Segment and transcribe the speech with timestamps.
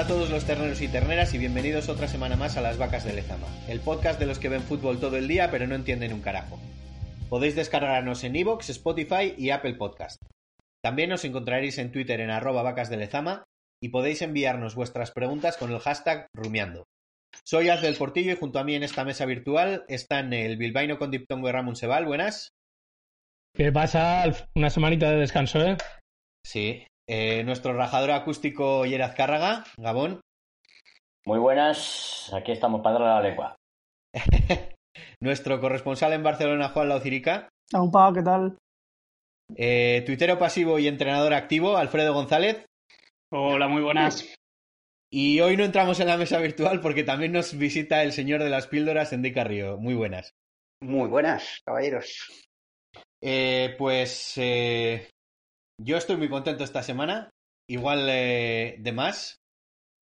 [0.00, 3.12] A todos los terneros y terneras y bienvenidos otra semana más a Las Vacas de
[3.12, 6.22] Lezama, el podcast de los que ven fútbol todo el día pero no entienden un
[6.22, 6.58] carajo.
[7.28, 10.16] Podéis descargarnos en iVoox, Spotify y Apple Podcast.
[10.82, 13.44] También nos encontraréis en Twitter en arroba vacas de Lezama
[13.82, 16.84] y podéis enviarnos vuestras preguntas con el hashtag rumiando.
[17.44, 20.98] Soy Az del Portillo y junto a mí en esta mesa virtual están el bilbaíno
[20.98, 22.06] con diptongo y Ramón Sebal.
[22.06, 22.54] Buenas.
[23.54, 24.22] ¿Qué pasa?
[24.22, 24.44] Alf?
[24.56, 25.76] Una semanita de descanso, ¿eh?
[26.42, 26.86] Sí.
[27.12, 30.20] Eh, nuestro rajador acústico Yeraz Cárraga, Gabón.
[31.26, 33.56] Muy buenas, aquí estamos para darle la lengua.
[35.20, 37.48] nuestro corresponsal en Barcelona, Juan Laucirica.
[37.72, 38.56] Aupa, ¿qué tal?
[39.56, 42.64] Eh, tuitero pasivo y entrenador activo, Alfredo González.
[43.32, 44.32] Hola, muy buenas.
[45.12, 48.50] Y hoy no entramos en la mesa virtual porque también nos visita el señor de
[48.50, 49.78] las píldoras, Enrique Río.
[49.78, 50.30] Muy buenas.
[50.80, 52.46] Muy buenas, caballeros.
[53.20, 55.08] Eh, pues eh,
[55.82, 57.30] yo estoy muy contento esta semana,
[57.68, 59.36] igual eh, de más,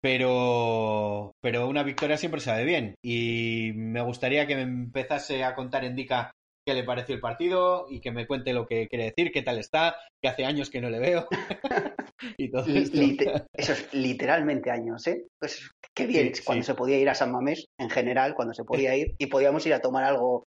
[0.02, 2.96] pero, pero una victoria siempre sabe bien.
[3.04, 6.32] Y me gustaría que me empezase a contar Endica
[6.68, 9.60] qué le pareció el partido y que me cuente lo que quiere decir, qué tal
[9.60, 11.28] está, que hace años que no le veo.
[12.38, 12.98] y todo esto.
[13.94, 15.26] Literalmente años, ¿eh?
[15.40, 16.68] Pues qué bien, Sí, cuando sí.
[16.68, 19.74] se podía ir a San Mamés, en general, cuando se podía ir, y podíamos ir
[19.74, 20.46] a tomar algo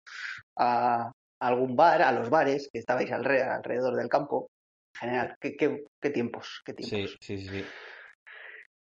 [0.56, 4.49] a, a algún bar, a los bares que estabais alre- alrededor del campo.
[5.01, 7.17] En general, qué, qué- qué tiempos, qué Sí, tiempos.
[7.21, 7.65] sí, sí.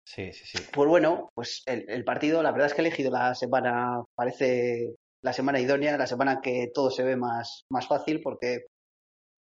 [0.04, 0.64] Sí, sí, sí.
[0.74, 4.96] Pues bueno, pues el, el partido, la verdad es que he elegido la semana, parece
[5.24, 8.66] la semana idónea, la semana que todo se ve más, más fácil, porque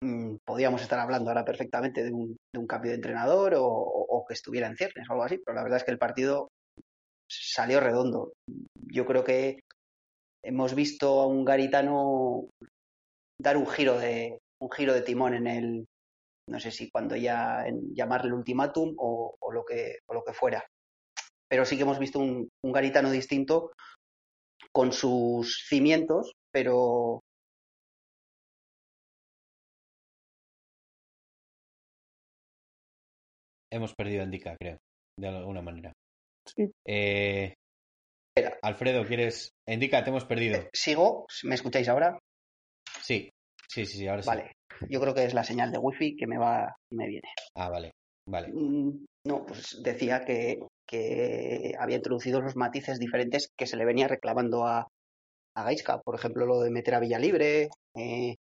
[0.03, 4.06] mm, podíamos estar hablando ahora perfectamente de un, de un cambio de entrenador o, o-
[4.19, 6.49] o que estuviera en ciernes o algo así, pero la verdad es que el partido
[7.31, 8.32] salió redondo.
[8.93, 9.61] Yo creo que
[10.44, 12.49] hemos visto a un garitano
[13.41, 15.87] dar un giro de, un giro de timón en el,
[16.50, 20.33] no sé si cuando ya en llamarle ultimátum o, o lo que, o lo que
[20.34, 20.65] fuera
[21.49, 23.72] pero sí que hemos visto un, un garitano distinto
[24.72, 27.21] con sus cimientos, pero
[33.72, 34.78] Hemos perdido a Endica, creo,
[35.19, 35.93] de alguna manera.
[36.44, 36.71] Sí.
[36.87, 37.55] Eh,
[38.34, 38.59] Espera.
[38.62, 39.50] Alfredo, ¿quieres?
[39.67, 40.56] Endica, te hemos perdido.
[40.56, 41.27] eh, sigo.
[41.44, 42.19] ¿Me escucháis ahora?
[43.00, 43.31] Sí,
[43.69, 44.28] sí, sí, sí, ahora sí.
[44.28, 44.53] Vale.
[44.88, 47.28] Yo creo que es la señal de wifi que me va y me viene.
[47.54, 47.92] Ah, vale,
[48.26, 48.48] vale.
[48.52, 54.08] Mm, No, pues decía que, que había introducido los matices diferentes que se le venía
[54.08, 54.86] reclamando a,
[55.54, 56.00] a Gaisca.
[56.00, 58.36] Por ejemplo, lo de meter a Villalibre, eh,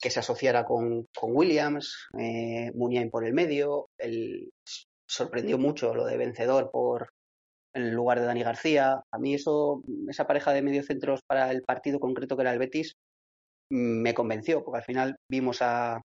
[0.00, 3.88] que se asociara con, con Williams, eh, Muniain por el medio.
[3.98, 4.50] El,
[5.06, 7.10] sorprendió mucho lo de vencedor por
[7.74, 9.02] en lugar de Dani García.
[9.10, 12.94] A mí eso, esa pareja de mediocentros para el partido concreto que era el Betis,
[13.70, 16.00] me convenció, porque al final vimos a,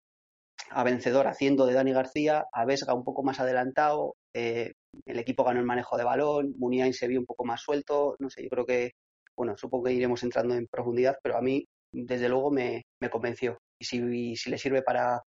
[0.70, 4.72] a vencedor haciendo de Dani García, a Vesga un poco más adelantado, eh,
[5.06, 8.30] el equipo ganó el manejo de balón, Muniain se vio un poco más suelto, no
[8.30, 8.92] sé, yo creo que,
[9.36, 13.58] bueno, supongo que iremos entrando en profundidad, pero a mí, desde luego, me, convenció.
[13.80, 15.22] Y si, si le sirve para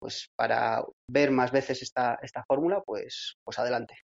[0.00, 3.98] pues para ver más veces esta, esta fórmula, pues, pues adelante.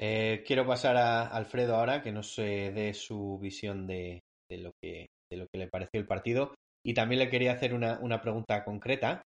[0.00, 4.72] Eh, quiero pasar a Alfredo ahora que nos eh, dé su visión de, de lo
[4.80, 6.54] que, de lo que le pareció el partido.
[6.84, 9.22] Y también le quería hacer una, una pregunta concreta,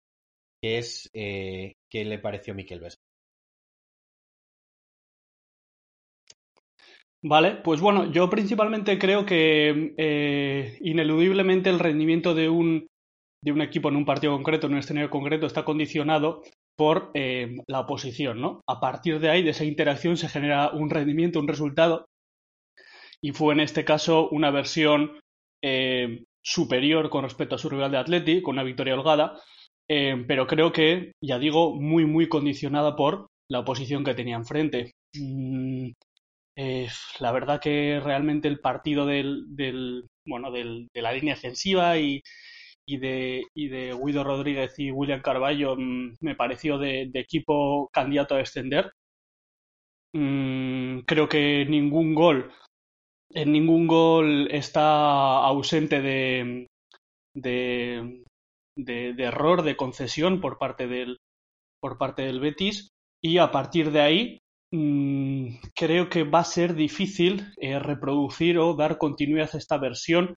[0.60, 3.00] que es eh, ¿qué le pareció Miquel Vesga?
[7.24, 12.88] Vale, pues bueno, yo principalmente creo que eh, ineludiblemente el rendimiento de un,
[13.44, 16.42] de un equipo en un partido concreto, en un escenario concreto, está condicionado
[16.76, 18.60] por eh, la oposición, ¿no?
[18.68, 22.06] A partir de ahí, de esa interacción, se genera un rendimiento, un resultado,
[23.22, 25.20] y fue en este caso una versión
[25.62, 29.40] eh, superior con respecto a su rival de Atleti, con una victoria holgada,
[29.88, 34.92] eh, pero creo que, ya digo, muy, muy condicionada por la oposición que tenía enfrente.
[35.14, 35.90] Mm,
[36.56, 36.88] eh,
[37.20, 39.46] la verdad que realmente el partido del,
[40.26, 42.22] bueno, de la línea defensiva y,
[42.86, 48.34] de, y de Guido Rodríguez y William Carballo mm, me pareció de, de, equipo candidato
[48.34, 48.92] a descender.
[50.14, 52.52] Mm, creo que ningún gol
[53.34, 56.66] en ningún gol está ausente de,
[57.34, 61.18] de, error, de concesión por parte del,
[61.80, 62.88] por parte del Betis
[63.22, 64.38] y a partir de ahí
[64.72, 70.34] mmm, creo que va a ser difícil eh, reproducir o dar continuidad a esta versión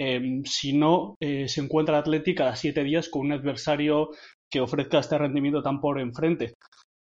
[0.00, 4.10] eh, si no eh, se encuentra Atlético cada siete días con un adversario
[4.50, 6.54] que ofrezca este rendimiento tan por enfrente.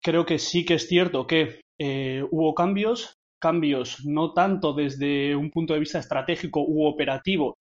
[0.03, 5.49] Creo que sí que es cierto que eh, hubo cambios, cambios no tanto desde un
[5.51, 7.53] punto de vista estratégico u operativo,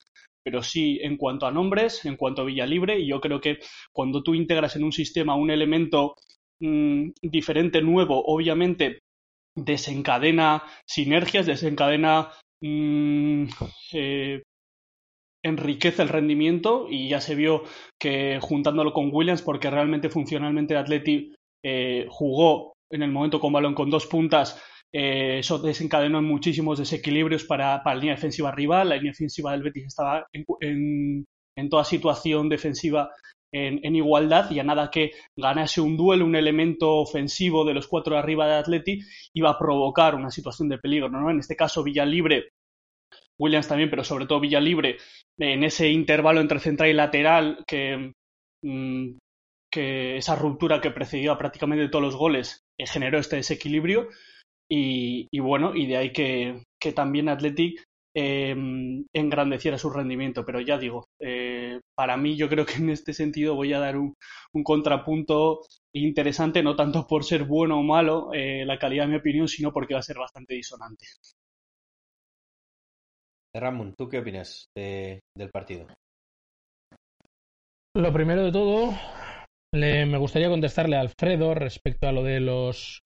[0.45, 3.59] pero sí en cuanto a nombres, en cuanto a Villa Libre, y yo creo que
[3.93, 6.15] cuando tú integras en un sistema un elemento
[6.63, 8.99] mmm, diferente, nuevo, obviamente
[9.57, 12.31] desencadena sinergias, desencadena
[12.63, 13.45] mmm,
[13.93, 14.43] eh,
[15.45, 16.87] enriquece el rendimiento.
[16.91, 17.63] Y ya se vio
[18.01, 21.35] que juntándolo con Williams, porque realmente funcionalmente el Atleti
[21.65, 24.63] eh, jugó en el momento con balón con dos puntas,
[24.97, 28.91] eh, eso desencadenó en muchísimos desequilibrios para, para, la línea defensiva rival.
[28.91, 31.27] La línea defensiva del Betis estaba en,
[31.57, 33.11] en, toda situación defensiva
[33.53, 38.15] en, igualdad y a nada que ganase un duelo, un elemento ofensivo de los cuatro
[38.15, 39.01] de arriba de Atleti,
[39.35, 41.09] iba a provocar una situación de peligro.
[41.09, 41.29] ¿no?
[41.29, 42.51] En este caso, Villalibre,
[43.37, 44.99] Williams también, pero sobre todo Villalibre,
[45.39, 48.13] en ese intervalo entre central y lateral que,
[48.63, 49.19] mmm,
[49.73, 54.09] que esa ruptura que precedió a prácticamente todos los goles eh, generó este desequilibrio
[54.71, 57.83] y, y, bueno, y de ahí que, que también Athletic
[58.17, 58.55] eh,
[59.13, 60.45] engrandeciera su rendimiento.
[60.45, 63.97] Pero ya digo, eh, para mí yo creo que en este sentido voy a dar
[63.97, 64.15] un,
[64.53, 65.61] un contrapunto
[65.95, 69.73] interesante, no tanto por ser bueno o malo eh, la calidad de mi opinión, sino
[69.73, 71.07] porque va a ser bastante disonante.
[73.57, 75.87] Ramón, ¿tú qué opinas de, del partido?
[77.97, 78.93] Lo primero de todo,
[79.73, 83.01] le, me gustaría contestarle a Alfredo respecto a lo de los,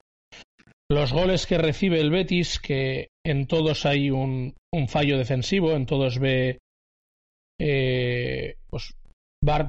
[0.90, 4.55] los goles que recibe el Betis, que en todos hay un,
[4.88, 6.58] fallo defensivo, en todos ve
[7.61, 8.94] eh, pues,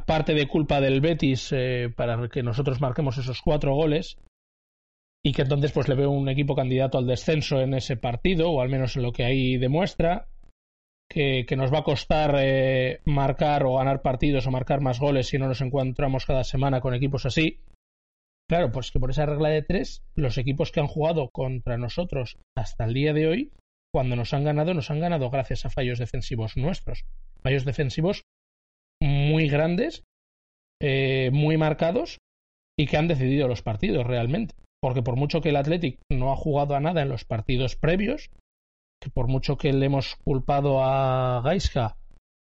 [0.06, 4.18] parte de culpa del Betis eh, para que nosotros marquemos esos cuatro goles
[5.24, 8.62] y que entonces pues le veo un equipo candidato al descenso en ese partido, o
[8.62, 10.28] al menos en lo que ahí demuestra
[11.10, 15.28] que, que nos va a costar eh, marcar o ganar partidos o marcar más goles
[15.28, 17.60] si no nos encontramos cada semana con equipos así.
[18.50, 22.40] Claro, pues que por esa regla de tres, los equipos que han jugado contra nosotros
[22.58, 23.52] hasta el día de hoy,
[23.94, 27.06] cuando nos han ganado, nos han ganado gracias a fallos defensivos nuestros.
[27.44, 28.24] Fallos defensivos
[29.00, 30.04] muy grandes,
[30.82, 32.18] eh, muy marcados
[32.78, 34.56] y que han decidido los partidos realmente.
[34.82, 38.32] Porque por mucho que el Athletic no ha jugado a nada en los partidos previos,
[39.00, 41.98] que por mucho que le hemos culpado a Gaiska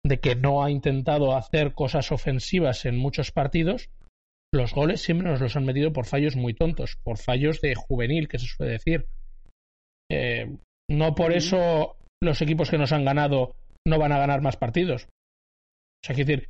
[0.03, 3.89] de que no ha intentado hacer cosas ofensivas en muchos partidos,
[4.55, 8.27] los goles siempre nos los han metido por fallos muy tontos, por fallos de juvenil,
[8.27, 9.05] que se suele decir.
[10.11, 10.57] Eh,
[10.89, 13.55] no por eso los equipos que nos han ganado
[13.87, 15.05] no van a ganar más partidos.
[15.05, 16.49] O sea, quiero decir,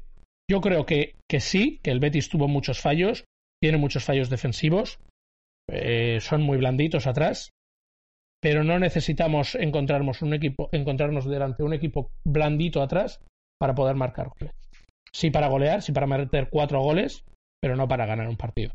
[0.49, 3.25] yo creo que, que sí, que el Betis tuvo muchos fallos,
[3.61, 4.99] tiene muchos fallos defensivos,
[5.69, 7.49] eh, son muy blanditos atrás,
[8.41, 13.19] pero no necesitamos encontrarnos un equipo, encontrarnos delante de un equipo blandito atrás
[13.59, 14.53] para poder marcar goles.
[15.11, 17.23] Sí para golear, sí para meter cuatro goles,
[17.65, 18.71] pero no para ganar un partido.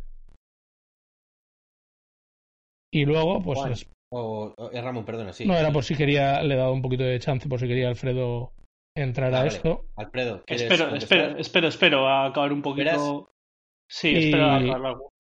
[2.93, 3.57] Y luego, pues.
[3.61, 3.87] Juan, es...
[4.13, 5.47] o, o, eh, Ramón, perdona, sí.
[5.47, 7.89] No, era por si quería, le he dado un poquito de chance, por si quería
[7.89, 8.53] Alfredo
[8.97, 9.49] entrar Ah, a vale.
[9.55, 9.85] esto.
[9.95, 11.19] Alfredo, ¿quieres Espero, contestar?
[11.21, 12.91] espero, espero, espero a acabar un poquito.
[12.91, 13.25] ¿Esperas?
[13.89, 15.11] Sí, Y- espero a acabar algo.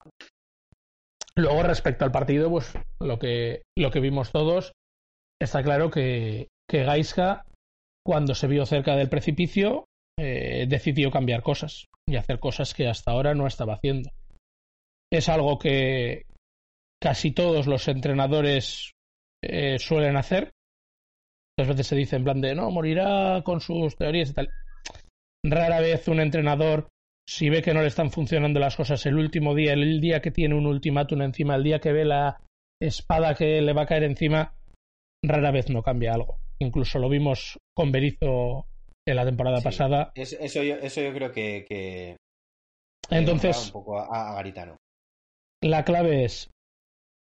[1.36, 4.72] Luego, respecto al partido, pues lo que, lo que vimos todos,
[5.40, 7.44] está claro que, que Gaiska,
[8.04, 9.84] cuando se vio cerca del precipicio,
[10.22, 14.10] eh, decidió cambiar cosas y hacer cosas que hasta ahora no estaba haciendo.
[15.10, 16.26] Es algo que
[17.02, 18.92] casi todos los entrenadores
[19.42, 20.52] eh, suelen hacer.
[21.56, 24.50] Muchas veces se dice en plan de no, morirá con sus teorías y tal.
[25.42, 26.90] Rara vez un entrenador
[27.26, 30.30] si ve que no le están funcionando las cosas el último día, el día que
[30.30, 32.42] tiene un ultimátum encima, el día que ve la
[32.78, 34.54] espada que le va a caer encima,
[35.24, 36.40] rara vez no cambia algo.
[36.58, 38.66] Incluso lo vimos con Berizzo
[39.10, 39.64] en la temporada Sí.
[39.64, 40.12] pasada.
[40.14, 42.16] Es- eso, yo, eso yo creo que, que
[43.08, 44.76] que Entonces, un poco a, a Garitano.
[45.62, 46.48] la clave es,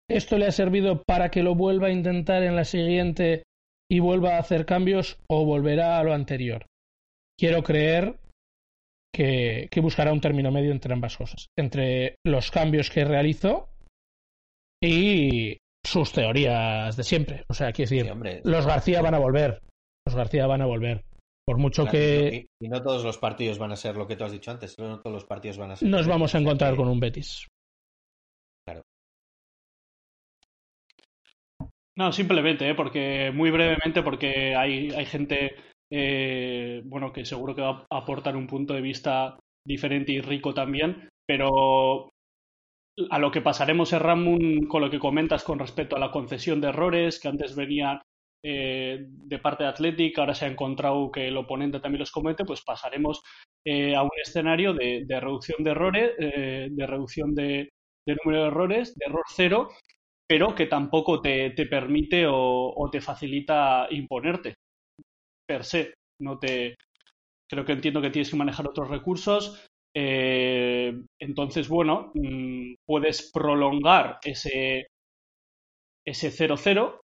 [0.09, 3.43] ¿esto le ha servido para que lo vuelva a intentar en la siguiente
[3.89, 6.65] y vuelva a hacer cambios o volverá a lo anterior?
[7.39, 8.19] quiero creer
[9.13, 13.69] que, que, buscará un término medio entre ambas cosas, entre los cambios que realizó
[14.83, 17.43] y sus teorías de siempre.
[17.47, 18.41] O sea, quiero decir, hombre.
[18.43, 19.61] los García van a volver,
[20.05, 21.03] los García van a volver.
[21.47, 24.17] Por mucho Claro, que Y, y no todos los partidos van a ser lo que
[24.17, 25.87] tú has dicho antes, no todos los partidos van a ser.
[25.87, 27.47] nos vamos a encontrar que- con un Betis.
[31.97, 32.75] No, simplemente, ¿eh?
[32.75, 35.55] porque muy brevemente, porque hay, hay gente,
[35.91, 40.53] eh, bueno, que seguro que va a aportar un punto de vista diferente y rico
[40.53, 42.09] también, pero
[43.09, 46.61] a lo que pasaremos es Ramón con lo que comentas con respecto a la concesión
[46.61, 47.99] de errores que antes venía
[48.43, 52.45] eh, de parte de Athletic, ahora se ha encontrado que el oponente también los comete,
[52.45, 53.21] pues pasaremos
[53.65, 57.69] eh, a un escenario de, reducción de errores, eh, de reducción de,
[58.05, 59.69] número de errores, de error cero,
[60.27, 64.55] pero que tampoco te, te permite o, o te facilita imponerte
[65.47, 65.93] per se.
[66.19, 66.75] No te,
[67.49, 69.65] creo que entiendo que tienes que manejar otros recursos.
[69.93, 74.87] entonces, bueno, mm, puedes prolongar ese
[76.07, 77.01] ese 0-0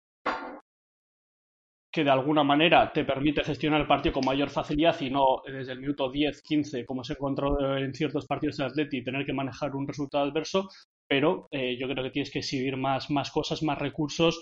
[1.92, 5.72] que de alguna manera te permite gestionar el partido con mayor facilidad y no desde
[5.74, 9.76] el minuto 10, 15, como se encontró en ciertos partidos de Atleti, tener que manejar
[9.76, 10.70] un resultado adverso,
[11.08, 14.40] pero eh, yo creo que tienes que exhibir más, más cosas, más recursos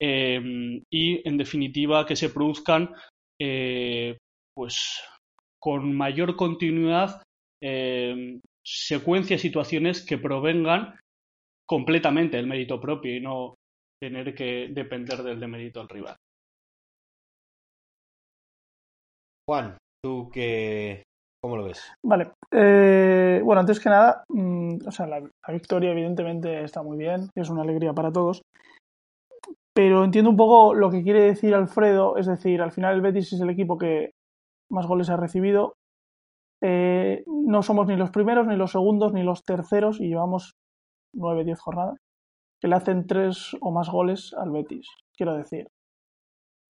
[0.00, 2.92] eh, y, en definitiva, que se produzcan
[3.40, 4.18] eh,
[4.54, 5.00] pues
[5.60, 7.22] con mayor continuidad
[7.62, 10.98] eh, secuencias, situaciones que provengan
[11.66, 13.54] completamente del mérito propio y no
[14.00, 16.16] tener que depender del demérito del rival.
[19.48, 21.04] Juan, tú qué.
[21.42, 21.90] ¿Cómo lo ves?
[22.04, 22.32] Vale.
[22.52, 27.30] eh, bueno, antes que nada, mm, o sea, la, la victoria evidentemente está muy bien,
[27.34, 28.42] es una alegría para todos.
[29.74, 33.32] Pero entiendo un poco lo que quiere decir Alfredo, es decir, al final el Betis
[33.32, 34.10] es el equipo que
[34.70, 35.76] más goles ha recibido.
[36.62, 40.56] Eh, no somos ni los primeros, ni los segundos, ni los terceros, y llevamos
[41.14, 41.96] 9, 10 jornadas,
[42.60, 45.68] que le hacen tres o más goles al Betis, quiero decir.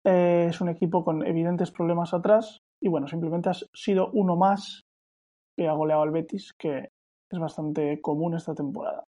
[0.05, 4.81] Eh, es un equipo con evidentes problemas atrás, y bueno, simplemente ha sido uno más
[5.57, 6.89] que ha goleado al Betis, que
[7.31, 9.03] es bastante común esta temporada.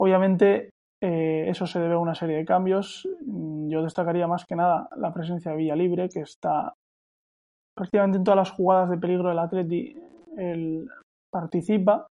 [0.00, 0.70] Obviamente,
[1.02, 3.06] eh, eso se debe a una serie de cambios.
[3.26, 6.72] Mm, Yo destacaría más que nada la presencia de Villalibre, que está
[7.76, 9.96] prácticamente en todas las jugadas de peligro del Atleti,
[10.36, 10.88] él
[11.30, 12.06] participa.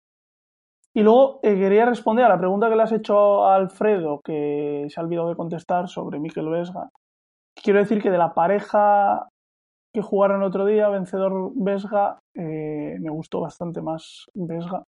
[0.94, 4.86] Y luego eh, quería responder a la pregunta que le has hecho a Alfredo, que
[4.90, 6.90] se ha olvidado de contestar sobre Mikel Vesga.
[7.66, 9.28] Quiero decir que de la pareja
[9.92, 14.84] que jugaron otro día, vencedor Vesga, eh, me gustó bastante más Vesga.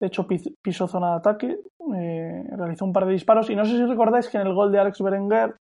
[0.00, 1.58] De hecho, pis- pisó zona de ataque,
[1.94, 3.50] eh, realizó un par de disparos.
[3.50, 5.56] Y no sé si recordáis que en el gol de Alex Berenguer,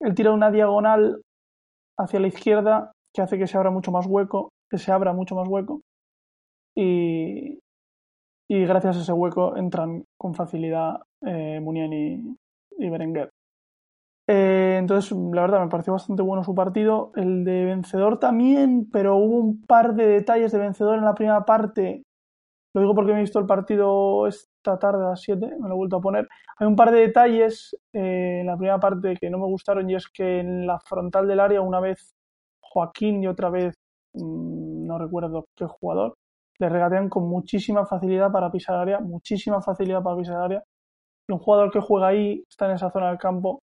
[0.00, 1.20] él tira una diagonal
[1.98, 5.34] hacia la izquierda que hace que se abra mucho más hueco, que se abra mucho
[5.34, 5.82] más hueco.
[6.74, 7.58] Y,
[8.48, 12.36] gracias a ese hueco entran con facilidad eh, y,
[12.78, 13.28] y Berenguer.
[14.32, 17.10] Eh, entonces, la verdad, me pareció bastante bueno su partido.
[17.16, 21.44] El de vencedor también, pero hubo un par de detalles de vencedor en la primera
[21.44, 22.04] parte.
[22.74, 25.74] Lo digo porque me he visto el partido esta tarde a las 7, me lo
[25.74, 26.28] he vuelto a poner.
[26.58, 29.96] Hay un par de detalles eh, en la primera parte que no me gustaron y
[29.96, 32.14] es que en la frontal del área una vez
[32.60, 33.74] Joaquín y otra vez
[34.14, 36.14] mmm, no recuerdo qué jugador
[36.60, 40.62] le regatean con muchísima facilidad para pisar área, muchísima facilidad para pisar área.
[41.28, 43.62] Y un jugador que juega ahí, está en esa zona del campo,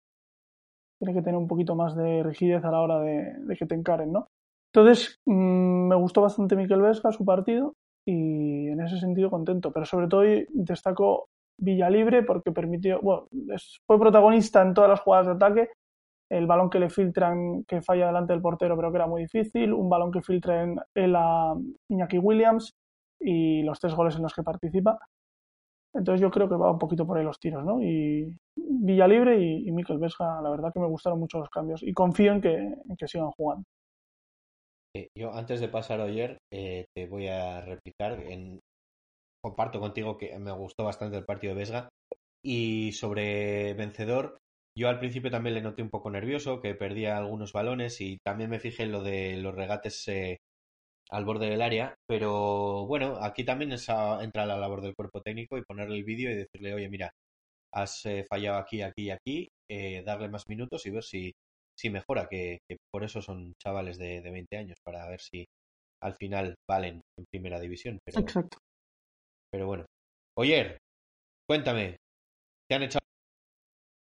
[1.02, 4.12] tiene que tener un poquito más de rigidez a la hora de, que te encaren,
[4.12, 4.28] ¿no?
[4.72, 7.74] Entonces, mmm, me gustó bastante Miquel Vesga, su partido,
[8.06, 9.72] y en ese sentido contento.
[9.72, 11.26] Pero sobre todo destaco
[11.58, 13.26] Villalibre porque permitió, bueno,
[13.84, 15.70] fue protagonista en todas las jugadas de ataque.
[16.30, 19.72] El balón que le filtran, que falla delante del portero, pero que era muy difícil.
[19.72, 21.56] Un balón que filtra en él a
[21.88, 22.74] Iñaki Williams
[23.20, 25.00] y los tres goles en los que participa.
[25.94, 27.82] Entonces yo creo que va un poquito por ahí los tiros, ¿no?
[27.82, 28.34] Y
[28.80, 32.32] Villalibre y, y Miquel Vesga, la verdad que me gustaron mucho los cambios y confío
[32.32, 33.64] en que, que sigan jugando.
[34.94, 38.20] Eh, yo antes de pasar a ayer eh, te voy a replicar.
[38.20, 38.60] En...
[39.44, 41.88] Comparto contigo que me gustó bastante el partido de Vesga.
[42.44, 44.38] Y sobre vencedor,
[44.78, 48.50] yo al principio también le noté un poco nervioso, que perdía algunos balones y también
[48.50, 50.38] me fijé en lo de los regates eh,
[51.10, 51.96] al borde del área.
[52.06, 56.36] Pero bueno, aquí también entra la labor del cuerpo técnico y ponerle el vídeo y
[56.36, 57.10] decirle, oye, mira,
[57.74, 61.32] has eh, fallado aquí, aquí y aquí, eh, darle más minutos y ver si,
[61.78, 65.46] si mejora, que, que, por eso son chavales de, de, 20 años, para ver si
[66.02, 67.98] al final valen en primera división.
[68.04, 68.58] Pero, Exacto.
[69.50, 69.86] Pero bueno.
[70.38, 70.78] Oyer,
[71.46, 71.96] cuéntame,
[72.68, 73.04] ¿te han, echado,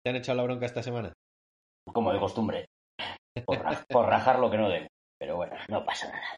[0.04, 1.14] ¿te han echado la bronca esta semana?
[1.94, 2.66] Como de costumbre.
[3.46, 4.90] Por, por rajar lo que no deben.
[5.20, 6.36] Pero bueno, no pasa nada.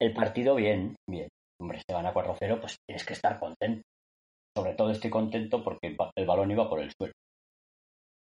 [0.00, 1.28] El partido bien, bien.
[1.60, 3.82] Hombre, se gana 4-0, pues tienes que estar contento.
[4.56, 7.12] Sobre todo estoy contento porque el balón iba por el suelo.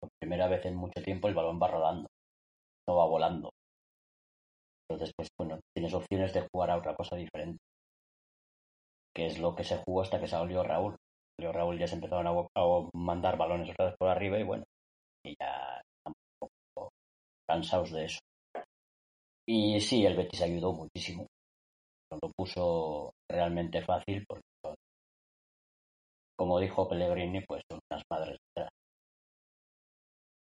[0.01, 2.09] Por primera vez en mucho tiempo el balón va rodando,
[2.89, 3.51] no va volando.
[4.89, 7.59] Entonces, pues bueno, tienes opciones de jugar a otra cosa diferente.
[9.15, 10.97] Que es lo que se jugó hasta que salió Raúl.
[11.39, 14.65] Salió Raúl ya se empezaron a, mandar balones otra vez por arriba y bueno,
[15.23, 16.91] y ya estamos un poco
[17.47, 18.21] cansados de eso.
[19.47, 21.27] Y sí, el Betis ayudó muchísimo.
[22.11, 24.43] Lo puso realmente fácil porque,
[26.37, 28.71] como dijo Pellegrini, pues son unas madres detrás.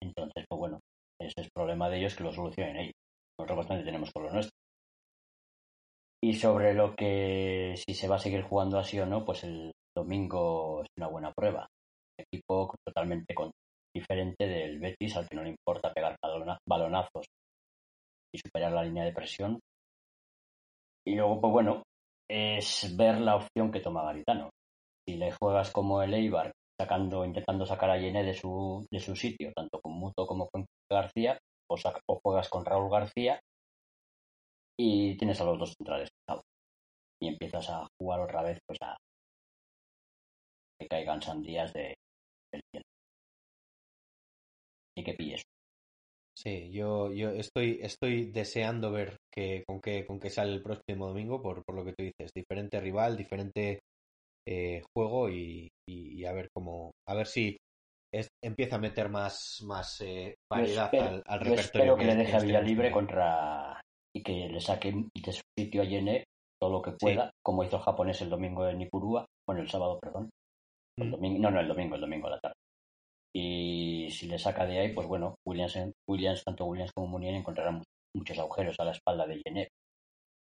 [0.03, 0.81] Entonces, pues bueno,
[1.21, 2.95] ese es problema de ellos que lo solucionen ellos.
[3.39, 4.53] Nosotros bastante tenemos con lo nuestro.
[6.25, 9.73] Y sobre lo que si se va a seguir jugando así o no, pues el
[9.97, 11.67] domingo es una buena prueba.
[12.19, 13.35] equipo totalmente
[13.95, 16.17] diferente del Betis, al que no le importa pegar
[16.69, 17.27] balonazos
[18.33, 19.59] y superar la línea de presión.
[21.07, 21.83] Y luego, pues bueno,
[22.31, 24.51] es ver la opción que toma Garitano.
[25.13, 29.15] Si le juegas como el Eibar, sacando, intentando sacar a Yené de su, de su
[29.15, 31.39] sitio, tanto con Muto como con García,
[31.69, 31.77] o,
[32.07, 33.39] o juegas con Raúl García
[34.81, 36.09] y tienes a los dos centrales
[37.21, 38.97] y empiezas a jugar otra vez pues a
[40.81, 41.95] que caigan sandías de
[42.51, 42.87] del cielo
[44.97, 45.43] y que pilles
[46.35, 51.07] Sí, yo, yo estoy, estoy deseando ver que, con qué con qué sale el próximo
[51.07, 52.33] domingo, por, por lo que tú dices.
[52.35, 53.81] Diferente rival, diferente
[54.47, 56.93] eh, juego y, y, a ver cómo.
[57.09, 57.57] A ver si
[58.45, 61.61] empieza a meter más, más eh, variedad al, al repertorio.
[61.61, 63.81] espero que, le deje a Villa libre contra.
[64.15, 66.25] y que le saque de su sitio a Yene
[66.61, 69.99] todo lo que pueda, como hizo el japonés el domingo en Nipurúa, bueno, el sábado,
[70.01, 70.31] perdón.
[70.97, 71.11] El mm.
[71.11, 72.55] domingo, no, no, el domingo, el domingo a la tarde.
[73.35, 75.77] Y si le saca de ahí, pues bueno, Williams,
[76.09, 77.83] Williams tanto Williams como Munier encontrarán
[78.15, 79.69] muchos agujeros a la espalda de Jenner.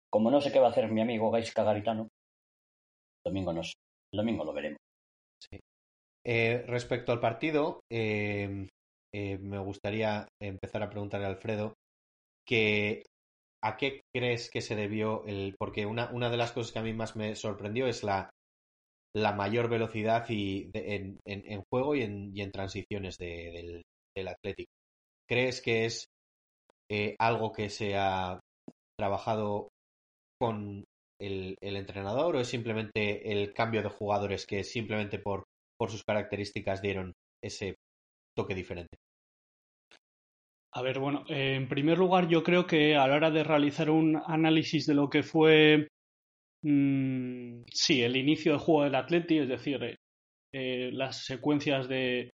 [0.08, 3.72] Como no sé qué va a hacer mi amigo Gaisca Garitano, el domingo, nos,
[4.14, 4.78] el domingo lo veremos.
[6.26, 8.68] Eh, respecto al partido, eh,
[9.14, 11.74] eh, me gustaría empezar a preguntarle a Alfredo
[12.46, 13.02] que
[13.62, 15.54] a qué crees que se debió el.
[15.58, 18.30] Porque una, una de las cosas que a mí más me sorprendió es la
[19.16, 23.82] la mayor velocidad y en, en, juego y en, transiciones del,
[24.16, 24.72] del, Atlético.
[25.28, 26.06] ¿Crees que es
[26.90, 28.40] eh, algo que se ha
[28.98, 29.68] trabajado
[30.40, 30.84] con
[31.20, 35.44] el, entrenador o es simplemente el cambio de jugadores que simplemente por,
[35.88, 37.76] sus características dieron ese
[38.34, 38.96] toque diferente?
[40.72, 44.20] A ver, bueno, en primer lugar yo creo que a la hora de realizar un
[44.26, 45.88] análisis de lo que fue
[46.64, 49.96] Mm, sí, el inicio del juego del Atleti, es decir, eh,
[50.54, 52.30] eh, las secuencias de,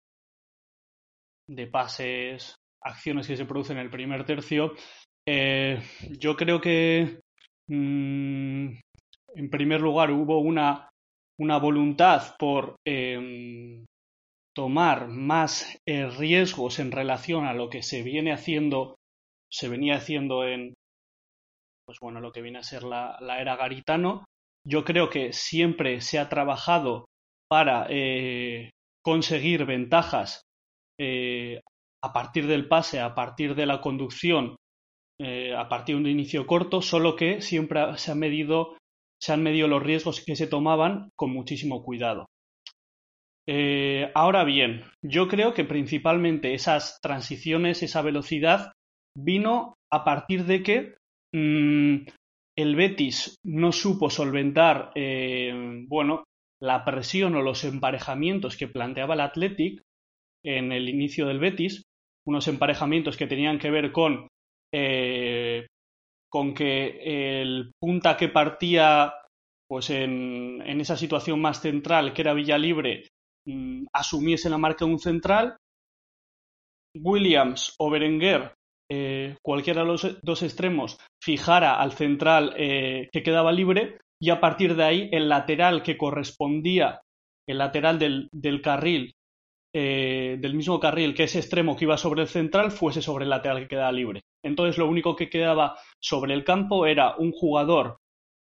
[1.49, 4.75] de pases, acciones que se producen en el primer tercio,
[5.27, 5.81] eh,
[6.19, 7.21] yo creo que
[7.69, 8.79] mm,
[9.35, 10.89] en primer lugar hubo una,
[11.39, 13.85] una voluntad por em,
[14.55, 18.97] tomar más riesgos en relación a lo que se viene haciendo,
[19.51, 20.75] se venía haciendo en,
[21.89, 24.27] pues bueno, lo que viene a ser la, era garitano.
[24.63, 27.07] Yo creo que siempre se ha trabajado
[27.49, 28.69] para eh,
[29.03, 30.43] conseguir ventajas
[31.01, 31.63] eh,
[32.05, 34.57] a partir del pase, a partir de la conducción,
[35.21, 38.77] eh, a partir de un inicio corto, solo que siempre se han medido,
[39.21, 42.27] se han medido los riesgos que se tomaban con muchísimo cuidado.
[44.15, 48.73] ahora bien, yo creo que principalmente esas transiciones, esa velocidad,
[49.17, 50.99] vino a partir de que
[51.33, 52.07] Mm,
[52.57, 55.53] el Betis no supo solventar eh,
[55.87, 56.25] bueno,
[56.61, 59.83] la presión o los emparejamientos que planteaba el Athletic
[60.45, 61.83] en el inicio del Betis,
[62.27, 64.29] unos emparejamientos que tenían que ver con,
[64.75, 65.67] eh,
[66.31, 69.15] con que el punta que partía
[69.69, 73.09] pues en, esa situación más central, que era Villalibre,
[73.47, 75.57] mm, asumiese la marca de un central.
[76.97, 78.55] Williams o Berenguer
[78.91, 84.41] eh, cualquiera de los dos extremos fijara al central eh, que quedaba libre y a
[84.41, 87.03] partir de ahí el lateral que correspondía,
[87.47, 89.13] el lateral del, carril,
[89.81, 93.31] eh, del mismo carril que ese extremo que iba sobre el central, fuese sobre el
[93.31, 94.23] lateral que quedaba libre.
[94.43, 97.99] Entonces lo único que quedaba sobre el campo era un jugador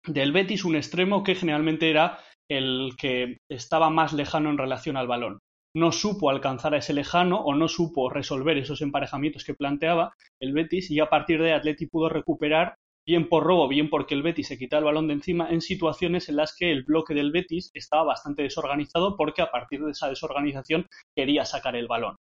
[0.07, 5.09] del Betis, un extremo que generalmente era el que estaba más lejano en relación al
[5.09, 5.41] balón
[5.77, 10.55] no supo alcanzar a ese lejano o no supo resolver esos emparejamientos que planteaba el
[10.55, 14.49] Betis y a partir de Atleti pudo recuperar bien por robo, bien porque el Betis
[14.49, 17.71] se quitaba el balón de encima en situaciones en las que el bloque del Betis
[17.73, 22.17] estaba bastante desorganizado porque a partir de esa desorganización quería sacar el balón.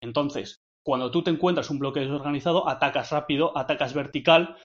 [0.00, 4.56] Entonces, cuando tú te encuentras un bloque desorganizado, atacas rápido, atacas vertical,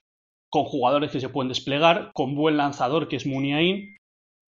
[0.50, 3.96] con jugadores que se pueden desplegar, con buen lanzador que es Muniain,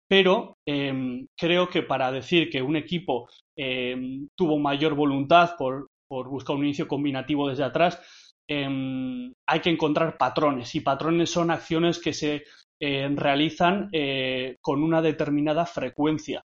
[0.09, 6.55] pero em, creo que para decir que un equipo em, tuvo mayor voluntad por, buscar
[6.55, 8.01] un inicio combinativo desde atrás,
[8.49, 12.45] em, hay que encontrar patrones y patrones son acciones que se
[12.79, 16.43] realizan eh, con una determinada frecuencia.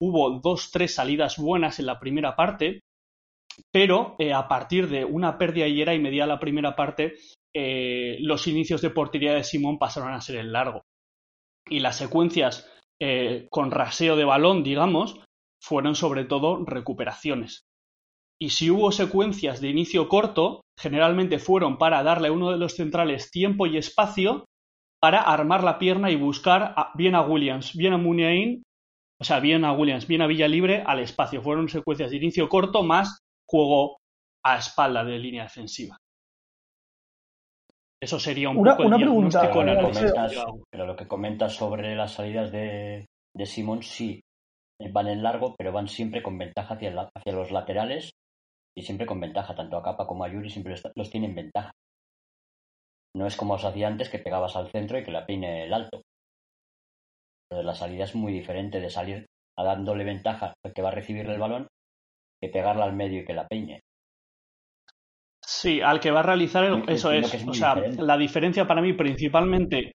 [0.00, 2.80] Hubo dos, tres salidas buenas en la primera parte,
[3.70, 7.14] pero eh, a partir de una pérdida y media la primera parte,
[7.54, 10.82] eh, los inicios de portería de Simón pasaron a ser el largo.
[11.68, 15.20] Y las secuencias eh, con raseo de balón, digamos,
[15.62, 17.64] fueron sobre todo recuperaciones.
[18.40, 22.74] Y si hubo secuencias de inicio corto, generalmente fueron para darle a uno de los
[22.74, 24.44] centrales tiempo y espacio
[25.00, 28.62] para armar la pierna y buscar bien a Williams, bien a Muniain,
[29.20, 31.42] o sea, bien a Williams, bien a Villa Libre al espacio.
[31.42, 33.18] Fueron secuencias de inicio corto más
[33.48, 33.98] juego
[34.44, 35.96] a espalda de línea defensiva.
[38.02, 39.50] Eso sería un poco una pregunta,
[40.70, 44.20] pero lo que comentas sobre las salidas de, de Simón sí
[44.90, 48.10] van en largo, pero van siempre con ventaja hacia, hacia los laterales
[48.76, 51.72] y siempre con ventaja, tanto a Capa como a Yuri siempre los tienen ventaja.
[53.16, 55.72] No es como os hacía antes que pegabas al centro y que la peine el
[55.72, 56.02] alto.
[57.48, 60.94] Pero la salida es muy diferente de salir a dándole ventaja al que va a
[60.94, 61.68] recibir el balón
[62.40, 63.80] que pegarla al medio y que la peine.
[65.46, 67.46] Sí, al que va a realizar eso es.
[67.46, 69.92] o sea, la diferencia para mí principalmente.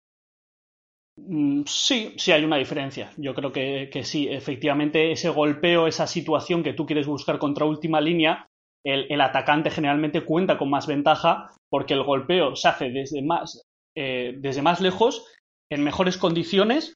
[1.17, 3.11] Mm, sí, sí hay una diferencia.
[3.17, 7.99] Yo creo que, sí, efectivamente, ese golpeo, esa situación que tú quieres buscar contra última
[7.99, 8.47] línea,
[8.85, 13.63] el, atacante generalmente cuenta con más ventaja porque el golpeo se hace desde más,
[13.95, 15.25] eh, desde más lejos,
[15.71, 16.93] en mejores condiciones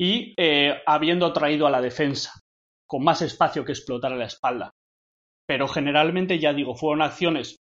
[0.00, 2.32] y eh, habiendo traído a la defensa
[2.88, 4.70] con más espacio que explotar a la espalda.
[5.46, 7.56] Pero generalmente, ya digo, fueron acciones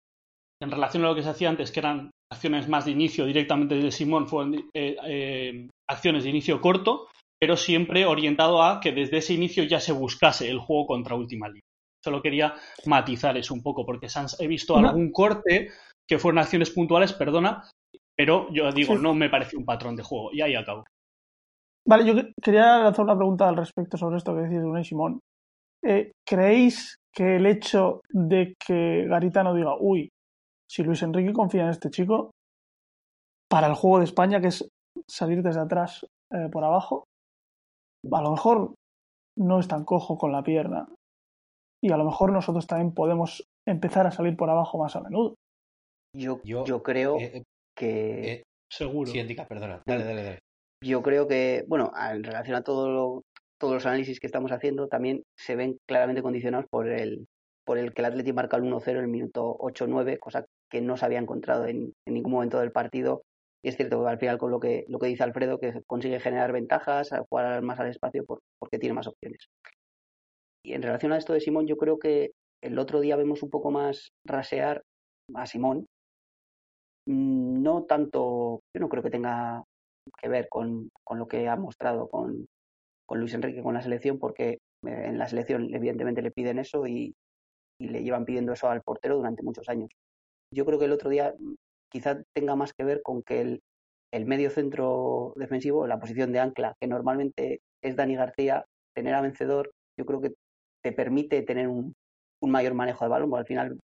[0.62, 3.76] en relación a lo que se hacía antes, que eran acciones más de inicio directamente
[3.76, 7.08] de Simón, fueron eh, eh, acciones de inicio corto,
[7.40, 11.48] pero siempre orientado a que desde ese inicio ya se buscase el juego contra última
[11.48, 11.67] línea.
[12.08, 12.54] Solo quería
[12.86, 14.08] matizar eso un poco, porque
[14.40, 15.72] he visto algún corte
[16.08, 17.70] que fueron acciones puntuales, perdona,
[18.16, 20.30] pero yo digo, no me parece un patrón de juego.
[20.32, 20.86] Y ahí acabo.
[21.86, 25.20] Vale, yo quería lanzar una pregunta al respecto sobre esto que decís de Unai Simón.
[25.84, 30.08] Eh, ¿Creéis que el hecho de que Garitano diga, uy,
[30.66, 32.32] si Luis Enrique confía en este chico,
[33.50, 34.66] para el juego de España, que es
[35.10, 37.04] salir desde atrás eh, por abajo,
[38.10, 38.76] a lo mejor
[39.38, 40.88] no es tan cojo con la pierna.
[41.82, 45.36] Y a lo mejor nosotros también podemos empezar a salir por abajo más a menudo.
[46.16, 47.44] Yo, yo, creo eh,
[47.76, 48.44] que.
[48.72, 49.12] Seguro.
[49.12, 49.82] Sí, indica, perdona.
[49.86, 50.40] Dale, dale, dale
[50.82, 53.24] yo creo que, bueno, en relación a todo
[53.60, 57.28] todos los análisis que estamos haciendo, también se ven claramente condicionados por el,
[57.66, 60.96] por el que el Atleti marca el 1-0 en el minuto 8-9, cosa que no
[60.96, 63.24] se había encontrado en, ningún momento del partido.
[63.64, 66.20] Y es cierto que al final con lo que, lo que dice Alfredo, que consigue
[66.20, 69.48] generar ventajas, jugar más al espacio porque tiene más opciones.
[70.68, 73.50] Y en relación a esto de Simón, yo creo que el otro día vemos un
[73.50, 74.84] poco más rasear
[75.34, 75.86] a Simón.
[77.08, 79.64] Mm, no tanto, yo no creo que tenga
[80.22, 82.48] que ver con, lo que ha mostrado con,
[83.10, 84.50] Luis Enrique con la selección, porque
[84.86, 87.16] eh, en la selección evidentemente le piden eso y,
[87.80, 89.90] le llevan pidiendo eso al portero durante muchos años.
[90.54, 91.56] Yo creo que el otro día mm,
[91.90, 93.62] quizá tenga más que ver con que el,
[94.12, 99.22] el medio centro defensivo, la posición de ancla, que normalmente es Dani García, tener a
[99.22, 100.34] vencedor, yo creo que
[100.84, 101.94] te permite tener un,
[102.42, 103.80] mayor manejo de balón, porque al final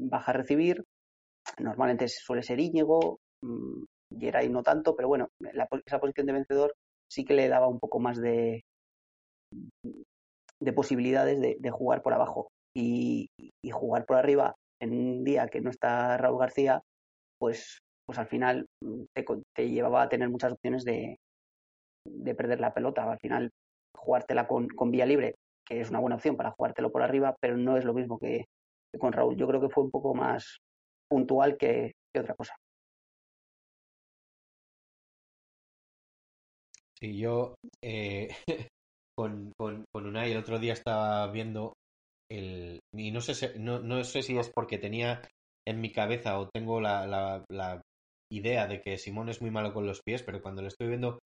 [0.00, 0.84] baja a recibir,
[1.58, 5.28] normalmente suele ser Íñigo, mm, y no tanto, pero bueno,
[5.86, 6.74] esa posición de vencedor
[7.10, 8.62] sí que le daba un poco más de,
[10.60, 12.48] de posibilidades de, jugar por abajo.
[12.74, 13.28] Y,
[13.70, 16.80] jugar por arriba en un día que no está Raúl García,
[17.38, 18.66] pues, pues al final
[19.14, 21.16] te, llevaba a tener muchas opciones de,
[22.06, 23.10] de perder la pelota.
[23.10, 23.50] Al final,
[23.96, 25.34] jugártela con, con vía libre,
[25.68, 28.46] que es una buena opción para jugártelo por arriba, pero no es lo mismo que,
[28.98, 29.36] con Raúl.
[29.36, 30.58] Yo creo que fue un poco más
[31.08, 32.56] puntual que otra cosa.
[36.98, 38.28] Sí, yo eh,
[39.16, 41.74] con, con, con, Unai el otro día estaba viendo
[42.30, 42.80] el...
[42.92, 45.22] Y no sé, no, no sé si es porque tenía
[45.66, 47.80] en mi cabeza o tengo la, la, la,
[48.30, 51.18] idea de que Simón es muy malo con los pies, pero cuando lo estoy viendo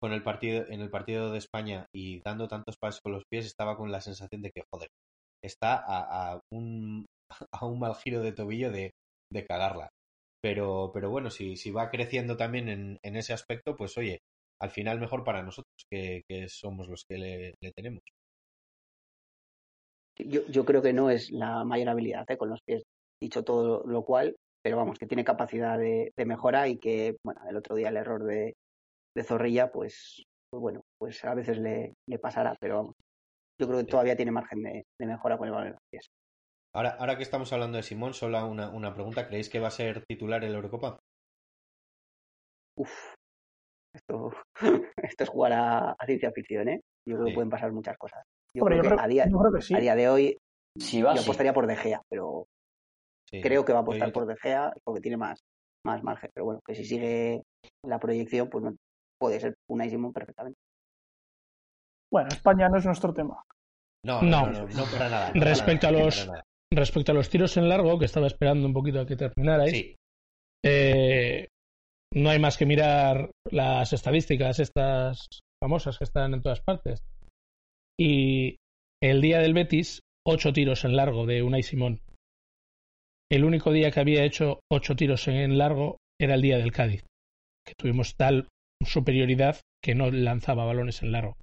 [0.00, 3.46] con el partido, en el partido de España y dando tantos pasos con los pies,
[3.46, 4.88] estaba con la sensación de que, joder,
[5.42, 7.06] está a, a un,
[7.52, 8.90] a un mal giro de tobillo de,
[9.32, 9.90] de cagarla.
[10.42, 14.20] Pero, pero bueno, si, si va creciendo también en, en ese aspecto, pues oye,
[14.60, 18.02] al final mejor para nosotros, que, somos los que le, tenemos.
[20.18, 22.38] Yo, yo, creo que no es la mayor habilidad ¿eh?
[22.38, 22.82] con los pies.
[23.20, 27.56] dicho todo lo cual, pero vamos, que tiene capacidad de, mejora y que, bueno, el
[27.56, 28.54] otro día el error de,
[29.24, 32.94] Zorrilla, pues, pues, bueno, pues a veces le, pasará, pero vamos,
[33.60, 36.00] yo creo que todavía tiene margen de, mejora con el balón de
[36.74, 39.26] Ahora, ahora que estamos hablando de Simón, solo una, una pregunta.
[39.26, 40.98] ¿Creéis que va a ser titular en la Eurocopa?
[42.76, 43.14] Uf,
[43.94, 44.30] esto,
[45.02, 46.80] esto es jugar a, ciencia ficción, ¿eh?
[47.08, 48.22] Yo creo que pueden pasar muchas cosas.
[48.54, 50.38] Yo, creo, que a, día, a día de hoy
[50.78, 52.46] si yo apostaría por De Gea, pero
[53.30, 55.40] creo que va a apostar por De Gea porque tiene más,
[55.84, 56.30] más margen.
[56.34, 57.42] Pero bueno, que si sigue
[57.82, 58.64] la proyección, pues
[59.18, 60.58] puede ser una Simón perfectamente.
[62.10, 63.42] Bueno, España no es nuestro tema.
[64.04, 65.32] No, no, no, para nada.
[65.34, 66.30] respecto, a los,
[66.72, 69.96] respecto a los tiros en largo, que estaba esperando un poquito a que terminarais, sí.
[70.64, 71.48] eh,
[72.14, 75.26] no hay más que mirar las estadísticas, estas
[75.60, 77.02] famosas que están en todas partes.
[77.98, 78.56] Y
[79.02, 82.00] el día del Betis, ocho tiros en largo de Unai Simón.
[83.30, 87.04] El único día que había hecho ocho tiros en largo era el día del Cádiz,
[87.66, 88.46] que tuvimos tal
[88.84, 91.36] superioridad que no lanzaba balones en largo.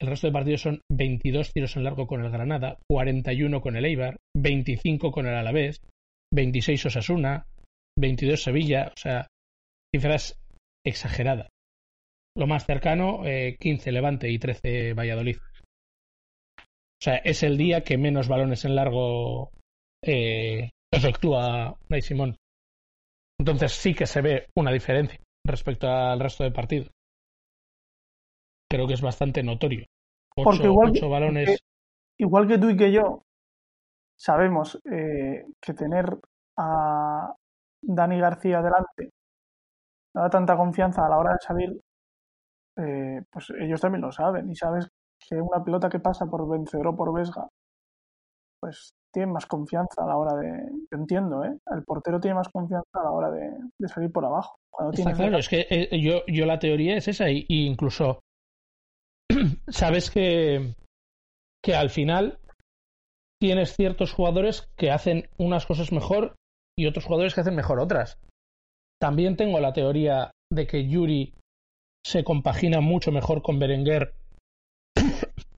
[0.00, 3.84] El resto de partidos son 22 tiros en largo con el Granada, 41 con el
[3.84, 5.80] Eibar, 25 con el Alavés,
[6.32, 7.46] 26 Osasuna,
[7.98, 9.28] 22 Sevilla, o sea,
[9.94, 10.40] cifras
[10.84, 11.48] exageradas.
[12.36, 15.36] Lo más cercano, 15 eh, Levante y 13 Valladolid.
[15.36, 19.50] O sea, es el día que menos balones en largo
[20.04, 22.36] eh, efectúa Nay Simón.
[23.38, 26.90] Entonces sí que se ve una diferencia respecto al resto de partidos.
[28.70, 29.86] Creo que es bastante notorio.
[30.34, 31.58] Porque igual, balones...
[32.18, 33.22] igual que tú y que yo
[34.16, 36.16] sabemos eh, que tener
[36.56, 37.34] a
[37.82, 39.10] Dani García delante
[40.14, 41.80] no da tanta confianza a la hora de salir,
[42.76, 44.50] eh, pues ellos también lo saben.
[44.50, 47.48] Y sabes que una pelota que pasa por vencedor o por Vesga,
[48.62, 50.70] pues tiene más confianza a la hora de.
[50.90, 51.58] Yo entiendo, ¿eh?
[51.74, 54.54] El portero tiene más confianza a la hora de, salir por abajo.
[54.70, 58.20] Cuando Está claro, es que eh, yo, yo la teoría es esa, y, incluso
[59.68, 60.76] sabes que,
[61.62, 62.38] que al final
[63.40, 66.36] tienes ciertos jugadores que hacen unas cosas mejor
[66.78, 68.18] y otros jugadores que hacen mejor otras.
[69.00, 71.34] También tengo la teoría de que Yuri
[72.06, 74.14] se compagina mucho mejor con Berenguer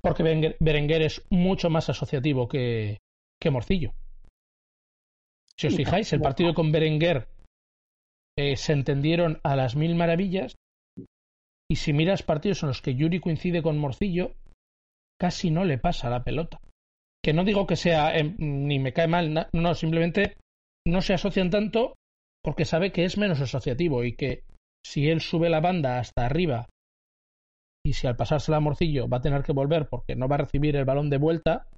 [0.05, 2.99] porque Berenguer es mucho más asociativo que,
[3.41, 3.95] que Morcillo.
[5.59, 7.27] Si os fijáis, el partido con Berenguer
[8.37, 10.57] eh, se entendieron a las mil maravillas
[11.71, 14.35] y si miras partidos en los que Yuri coincide con Morcillo,
[15.19, 16.61] casi no le pasa la pelota.
[17.25, 20.37] Que no digo que sea em, ni me cae mal, no, simplemente
[20.87, 21.95] no se asocian tanto
[22.43, 24.45] porque sabe que es menos asociativo y que
[24.85, 26.69] si él sube la banda hasta arriba
[27.85, 30.39] y si al pasársela a Morcillo va a tener que volver porque no va a
[30.39, 31.69] recibir el balón de vuelta,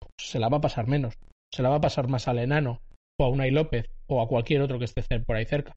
[0.00, 1.14] pues se la va a pasar menos.
[1.54, 2.80] Se la va a pasar más al enano
[3.18, 5.74] o a Unai López o a cualquier otro que esté por ahí cerca.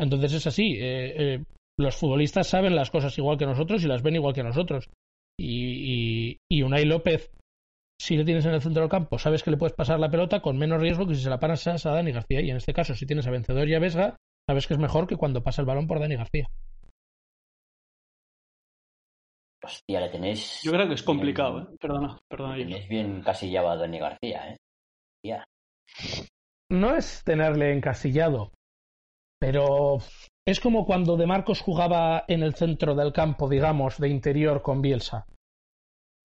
[0.00, 0.76] Entonces es así.
[0.78, 1.44] Eh, eh,
[1.78, 4.88] los futbolistas saben las cosas igual que nosotros y las ven igual que nosotros.
[5.38, 7.30] Y, y, y Unai López
[8.00, 10.40] si le tienes en el centro del campo, sabes que le puedes pasar la pelota
[10.40, 12.40] con menos riesgo que si se la pasas a Dani García.
[12.40, 14.16] Y en este caso, si tienes a Vencedor y a Vesga,
[14.48, 16.48] sabes que es mejor que cuando pasa el balón por Dani García.
[19.68, 20.62] Hostia, le tenéis.
[20.62, 21.66] Yo creo que es complicado, ¿eh?
[21.80, 22.56] Perdona, perdona.
[22.56, 24.56] Tenéis bien casillado a Dani García, ¿eh?
[25.24, 25.44] Ya.
[26.70, 28.52] No es tenerle encasillado,
[29.40, 29.98] pero
[30.46, 34.80] es como cuando De Marcos jugaba en el centro del campo, digamos, de interior con
[34.80, 35.26] Bielsa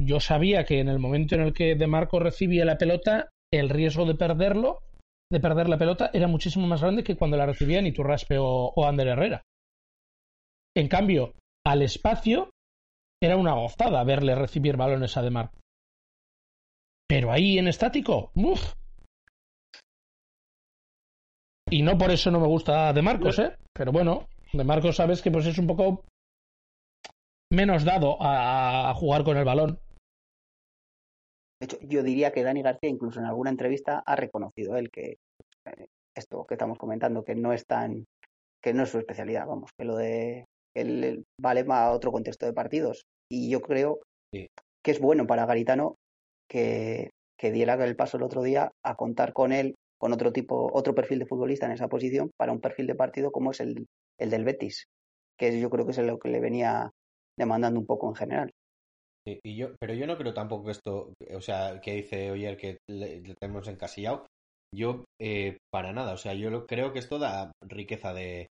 [0.06, 3.70] yo sabía que en el momento en el que De Marco recibía la pelota, el
[3.70, 4.80] riesgo de perderlo,
[5.32, 8.86] de perder la pelota, era muchísimo más grande que cuando la recibían Iturraspe o, o
[8.86, 9.42] Ander Herrera.
[10.76, 11.34] En cambio,
[11.66, 12.50] al espacio
[13.26, 15.60] era una gozada verle recibir balones a De Marco.
[17.08, 18.74] Pero ahí en estático, ¡uf!
[21.70, 23.56] Y no por eso no me gusta De Marcos, ¿eh?
[23.74, 26.04] Pero bueno, De Marcos sabes que pues es un poco
[27.52, 29.80] menos dado a, jugar con el balón.
[31.62, 35.18] De hecho, yo diría que Dani García, incluso en alguna entrevista, ha reconocido él que
[35.66, 38.06] eh, esto que estamos comentando, que no es tan,
[38.62, 42.54] que no es su especialidad, vamos, que lo de él vale a otro contexto de
[42.54, 43.06] partidos.
[43.34, 44.00] Y yo creo
[44.32, 45.96] que es bueno para Garitano
[46.48, 50.70] que, que diera el paso el otro día a contar con él, con otro tipo,
[50.72, 53.88] otro perfil de futbolista en esa posición, para un perfil de partido como es el,
[54.20, 54.86] el del Betis,
[55.36, 56.92] que yo creo que es lo que le venía
[57.36, 58.52] demandando un poco en general.
[59.26, 62.78] y yo, pero yo no creo tampoco que esto, o sea, que dice Oyer que
[62.88, 64.28] le, tenemos encasillado.
[64.76, 68.48] Yo, eh, para nada, o sea, yo creo que esto da riqueza de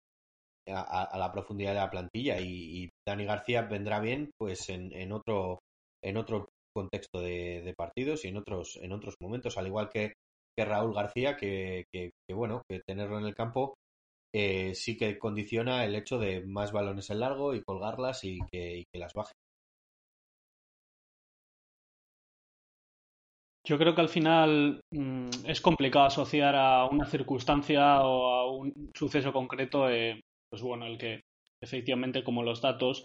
[0.70, 5.58] a, la profundidad de la plantilla y, Dani García vendrá bien, pues en, otro
[6.02, 10.12] en otro contexto de, partidos y en otros en otros momentos, al igual que
[10.58, 13.74] que Raúl García, que, que, bueno, que tenerlo en el campo
[14.34, 18.78] eh, sí que condiciona el hecho de más balones en largo y colgarlas y que,
[18.78, 19.32] y que las baje.
[23.64, 28.90] Yo creo que al final mm, es complicado asociar a una circunstancia o a un
[28.94, 31.22] suceso concreto, eh, pues bueno, el que
[31.60, 33.04] efectivamente como los datos,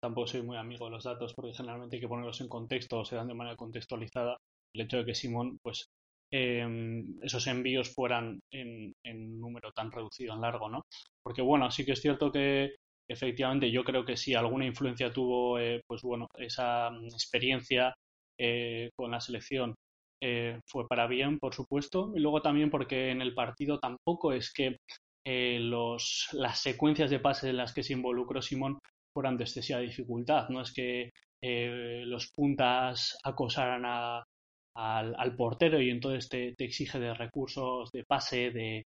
[0.00, 3.04] tampoco soy muy amigo de los datos porque generalmente hay que ponerlos en contexto o
[3.04, 4.36] se dan de manera contextualizada,
[4.74, 5.86] el hecho de que Simón, pues
[6.30, 10.82] em, esos envíos fueran en, en, número tan reducido, en largo, ¿no?
[11.22, 12.74] Porque bueno, sí que es cierto que
[13.08, 17.94] efectivamente yo creo que si alguna influencia tuvo, eh, pues bueno, esa mm, experiencia
[18.38, 19.74] eh, con la selección
[20.20, 24.52] eh, fue para bien, por supuesto, y luego también porque en el partido tampoco es
[24.52, 24.78] que
[25.26, 28.78] eh, los, las secuencias de pases en las que se involucró Simón
[29.12, 31.10] fueran de excesiva dificultad, no es que
[31.42, 38.82] eh, los puntas acosaran al, portero y entonces te, exige de recursos de pase, de,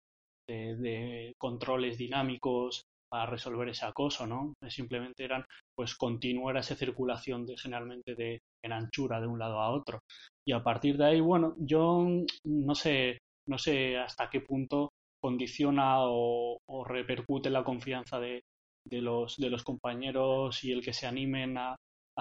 [0.48, 4.54] de, controles dinámicos para resolver ese acoso, ¿no?
[4.68, 5.44] Simplemente eran,
[5.76, 10.00] pues, continuar esa circulación de, generalmente de, en anchura de un lado a otro.
[10.46, 12.06] Y a partir de ahí, bueno, yo
[12.44, 14.90] no sé, no sé hasta qué punto
[15.24, 18.42] condiciona o, repercute la confianza de,
[18.90, 21.74] los, compañeros y el que se animen a,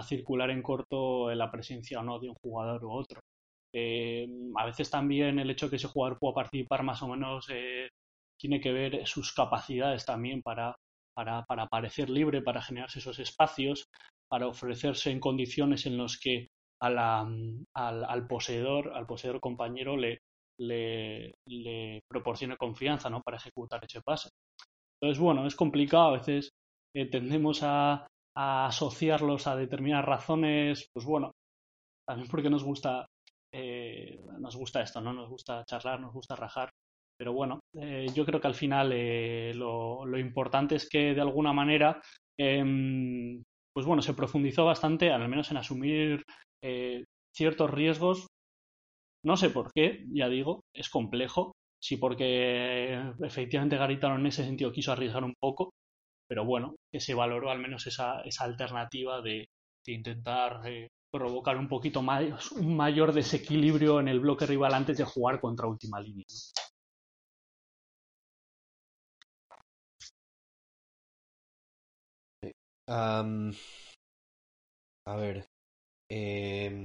[0.04, 3.20] circular en corto la presencia o no de un jugador u otro.
[3.76, 7.46] Eh, a veces también el hecho de que ese jugador pueda participar más o menos
[7.50, 7.90] eh,
[8.40, 10.74] tiene que ver sus capacidades también para,
[11.14, 13.84] para, parecer libre, para generarse esos espacios,
[14.30, 16.48] para ofrecerse en condiciones en las que
[16.82, 17.28] la,
[17.74, 20.20] al, al, poseedor, al poseedor compañero le,
[20.60, 23.22] le, le, proporcione confianza ¿no?
[23.22, 24.30] para ejecutar ese pase.
[25.02, 26.50] Entonces, bueno, es complicado, a veces
[26.96, 31.32] eh, tendemos a, a, asociarlos a determinadas razones, pues bueno,
[32.08, 33.06] también porque nos gusta,
[33.54, 35.14] eh, nos gusta esto, ¿no?
[35.14, 36.70] Nos gusta charlar, nos gusta rajar,
[37.18, 41.22] pero bueno, eh, yo creo que al final eh, lo, lo, importante es que de
[41.22, 42.02] alguna manera
[42.40, 42.64] eh,
[43.74, 46.24] pues bueno, se profundizó bastante, al menos en asumir
[46.64, 47.04] eh,
[47.36, 48.28] ciertos riesgos.
[49.24, 51.56] No sé por qué, ya digo, es complejo.
[51.80, 55.74] Sí, porque efectivamente Garitano en ese sentido quiso arriesgar un poco,
[56.28, 59.48] pero bueno, que se valoró al menos esa, esa alternativa de,
[59.86, 64.98] de intentar eh, provocar un poquito más, un mayor desequilibrio en el bloque rival antes
[64.98, 66.26] de jugar contra última línea.
[75.06, 75.46] a ver.
[76.10, 76.84] Eh,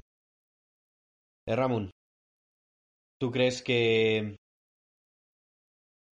[1.59, 1.91] Ramón,
[3.19, 4.35] ¿tú crees que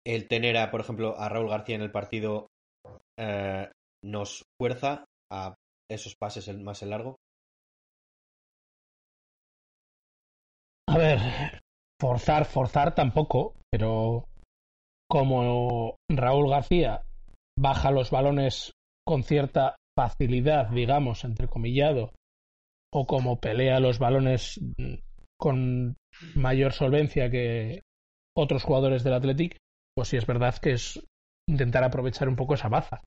[0.06, 2.48] el tener, a, por ejemplo, a Raúl García en el partido
[3.18, 3.70] eh,
[4.04, 5.54] nos fuerza a
[5.90, 7.16] esos pases más en largo?
[10.88, 11.18] A ver,
[12.00, 14.26] forzar, forzar tampoco, pero
[15.10, 17.02] como Raúl García
[17.58, 18.72] baja los balones
[19.06, 22.12] con cierta facilidad, digamos, entrecomillado,
[22.92, 24.60] o como pelea los balones
[25.38, 25.96] con
[26.34, 27.82] mayor solvencia que
[28.36, 29.58] otros jugadores del Athletic,
[29.96, 31.04] pues sí es verdad que es
[31.48, 33.02] intentar aprovechar un poco esa baza.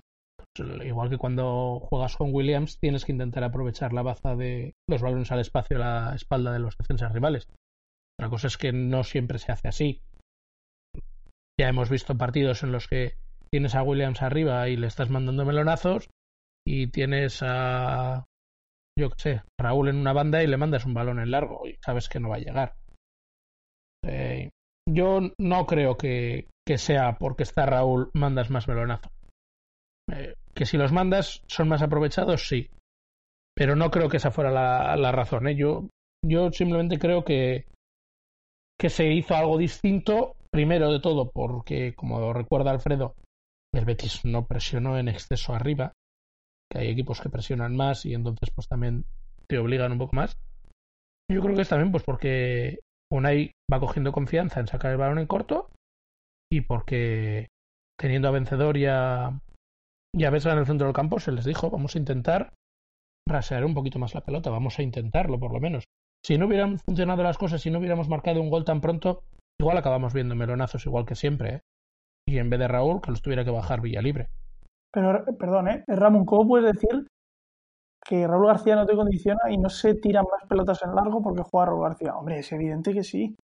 [0.84, 5.32] Igual que cuando juegas con Williams, tienes que intentar aprovechar la baza de los balones
[5.32, 7.48] al espacio a la espalda de los defensas rivales.
[8.20, 10.02] La cosa es que no siempre se hace así.
[11.60, 13.18] Ya hemos visto partidos en los que
[13.52, 16.10] tienes a Williams arriba y le estás mandando melonazos
[16.66, 18.26] y tienes a
[18.98, 21.78] yo qué sé, Raúl en una banda y le mandas un balón en largo y
[21.84, 22.74] sabes que no va a llegar.
[24.04, 24.50] Eh,
[24.90, 29.10] yo no creo que, que, sea porque está Raúl mandas más melonazo.
[30.12, 32.70] Eh, que si los mandas son más aprovechados, sí.
[33.56, 35.48] Pero no creo que esa fuera la, la razón.
[35.48, 35.56] ¿eh?
[35.56, 35.90] Yo,
[36.26, 37.66] yo simplemente creo que,
[38.80, 43.16] que se hizo algo distinto, primero de todo porque, como recuerda Alfredo,
[43.74, 45.94] el Betis no presionó en exceso arriba,
[46.72, 49.06] que hay equipos que presionan más y entonces pues también
[49.48, 50.38] te obligan un poco más.
[51.32, 52.80] Yo creo que es también pues porque
[53.12, 55.70] Unai va cogiendo confianza en sacar el balón en corto
[56.52, 57.48] y porque
[58.00, 59.40] teniendo a Vencedor y a,
[60.16, 62.54] y a en el centro del campo se les dijo vamos a intentar
[63.28, 65.84] rasear un poquito más la pelota, vamos a intentarlo por lo menos.
[66.26, 69.24] Si no hubieran funcionado las cosas, si no hubiéramos marcado un gol tan pronto,
[69.60, 71.56] igual acabamos viendo melonazos igual que siempre.
[71.56, 71.62] ¿eh?
[72.28, 74.30] y en vez de Raúl que los tuviera que bajar Villa Libre.
[74.92, 75.84] Pero, perdón, ¿eh?
[75.88, 77.08] Ramón, ¿cómo puedes decir
[78.06, 81.44] que Raúl García no te condiciona y no se tiran más pelotas en largo porque
[81.44, 82.16] juega Raúl García?
[82.16, 83.36] Hombre, es evidente que sí.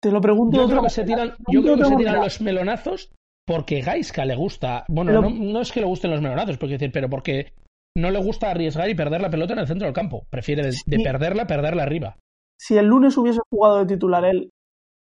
[0.00, 0.56] Te lo pregunto.
[0.56, 3.12] Yo creo que se tiran, yo creo que se tiran los melonazos
[3.46, 4.84] porque Gaiska le gusta.
[4.88, 5.22] Bueno, lo...
[5.22, 7.52] no, no, es que le gusten los melonazos, porque decir, pero porque
[7.96, 10.24] no le gusta arriesgar y perder la pelota en el centro del campo.
[10.30, 12.16] Prefiere de, de perderla, perderla arriba.
[12.58, 14.50] Si el lunes hubiese jugado de titular él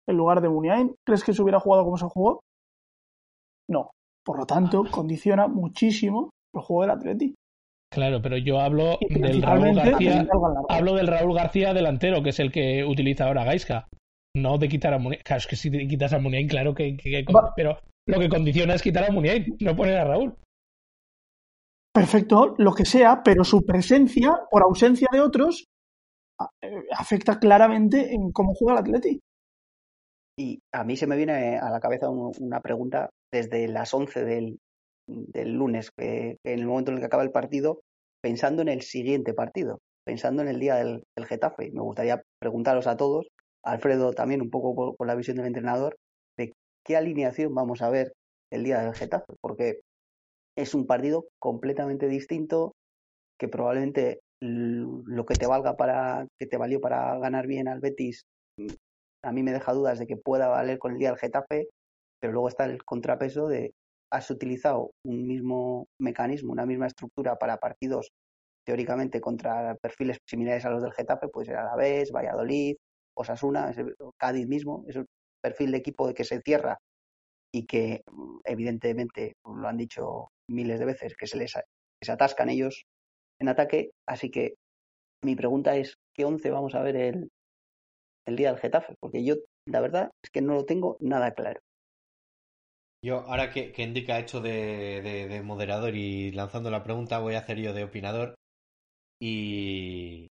[0.08, 2.40] en lugar de Muniain, ¿crees que se hubiera jugado como se jugó?
[3.68, 3.90] No.
[4.24, 7.34] Por lo tanto, condiciona muchísimo el juego del Atleti.
[7.92, 10.26] Claro, pero yo hablo del Raúl García.
[10.68, 13.88] Hablo del Raúl García delantero, que es el que utiliza ahora Gaisca.
[14.36, 15.22] No de quitar a Muniain.
[15.24, 16.96] Claro, es que si te quitas a Muniain, claro que.
[16.96, 17.52] que- que- Va.
[17.56, 20.36] pero lo que condiciona es quitar a Muniain, no poner a Raúl.
[21.92, 25.64] Perfecto, lo que sea, pero su presencia, por ausencia de otros,
[26.62, 29.20] eh, afecta claramente en cómo juega el Atleti.
[30.38, 34.24] Y a mí se me viene a la cabeza un- una pregunta desde las 11
[34.24, 34.58] del,
[35.06, 37.80] del lunes, que en el momento en el que acaba el partido,
[38.22, 41.70] pensando en el siguiente partido, pensando en el día del, del Getafe.
[41.72, 43.28] Me gustaría preguntaros a todos,
[43.64, 45.96] Alfredo también un poco por- con la visión del entrenador,
[46.36, 46.52] de
[46.84, 48.12] qué alineación vamos a ver
[48.50, 49.80] el día del Getafe, porque
[50.56, 52.72] es un partido completamente distinto
[53.38, 58.22] que probablemente lo que te valga para que te valió para ganar bien al Betis
[59.22, 61.68] a mí me deja dudas de que pueda valer con el día del Getafe,
[62.20, 63.74] pero luego está el contrapeso de
[64.12, 68.10] has utilizado un mismo mecanismo, una misma estructura para partidos
[68.66, 72.76] teóricamente contra perfiles similares a los del Getafe, puede ser Alavés, Valladolid,
[73.16, 73.72] Osasuna,
[74.18, 75.06] Cádiz mismo, es el
[75.42, 76.78] perfil de equipo de que se cierra
[77.52, 81.52] y que mm, evidentemente lo han dicho miles de veces que se les
[82.02, 82.84] se atascan ellos
[83.38, 84.54] en ataque, así que
[85.22, 87.30] mi pregunta es ¿qué once vamos a ver el,
[88.26, 88.94] el día del Getafe?
[89.00, 91.60] Porque yo la verdad es que no lo tengo nada claro.
[93.02, 97.18] Yo, ahora que, que Enrique ha hecho de, de- de moderador y lanzando la pregunta,
[97.18, 98.34] voy a hacer yo de opinador.
[99.22, 100.28] Y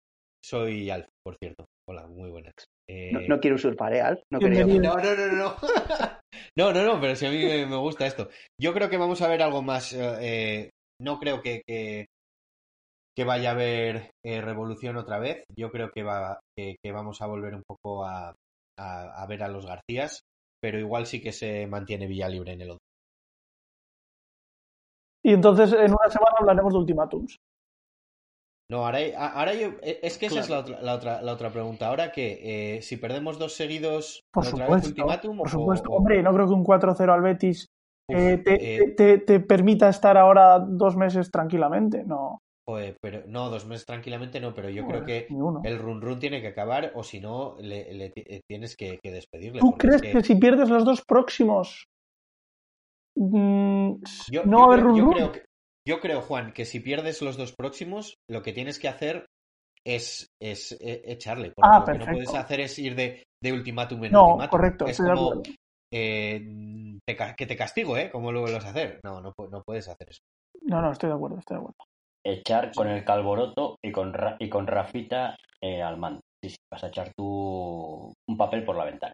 [0.43, 1.65] soy Alf, por cierto.
[1.87, 2.53] Hola, muy buenas.
[2.89, 4.21] Eh, No, no quiero usurpar, ¿eh, Alf?
[4.31, 4.39] No.
[4.39, 5.55] No, no, no, no.
[6.55, 8.29] No, no, no, pero si a mí me, gusta esto.
[8.59, 9.91] Yo creo que vamos a ver algo más.
[9.93, 10.69] eh, eh,
[11.01, 12.05] no creo que, que,
[13.15, 15.43] que vaya a haber eh, revolución otra vez.
[15.55, 18.35] Yo creo que, va, que, que vamos a volver un poco a,
[18.77, 20.21] a, a ver a los Garcías,
[20.63, 22.83] pero igual sí que se mantiene Villalibre en el once.
[25.21, 27.35] Y entonces en una semana hablaremos de ultimátums.
[28.71, 31.89] No, ahora, yo, eh, es que esa es la otra, la otra, la otra pregunta.
[31.89, 35.89] Ahora que eh, si perdemos dos seguidos, Por otra vez supuesto, ultimátum por o- supuesto.
[35.91, 37.67] o- Hombre, no creo que un 4-0 al Betis
[38.09, 42.05] Uf, eh, te, eh, te- te permita estar ahora dos meses tranquilamente.
[42.05, 45.27] No, joder, pero no, dos meses tranquilamente no, pero yo creo Bueno, que
[45.63, 49.61] el run run tiene que acabar o si no le, eh, tienes que, que despedirle.
[49.61, 50.21] ¿Tú es crees que...
[50.21, 51.85] si pierdes los dos próximos
[53.15, 53.93] mm,
[54.31, 55.13] yo, no va a haber run yo run?
[55.13, 55.45] creo que-
[55.85, 59.25] yo creo, Juan, que si pierdes los dos próximos, lo que tienes que hacer
[59.85, 61.51] es, es eh, echarle.
[61.53, 64.49] Porque Ah, lo que no puedes hacer es ir de, de ultimátum en No, ultimátum.
[64.59, 65.41] correcto, Es como,
[65.91, 66.41] eh,
[67.05, 68.09] te que te castigo, ¿eh?
[68.09, 69.01] Como lo vuelvas a hacer.
[69.03, 70.21] No, no, no puedes hacer eso.
[70.61, 71.92] No, no, estoy de acuerdo, estoy de acuerdo.
[72.25, 76.21] Echar con el Calboroto y con, y con Rafita eh, al mando.
[76.43, 79.13] Sí, sí, vas a echar tú un papel por la ventana.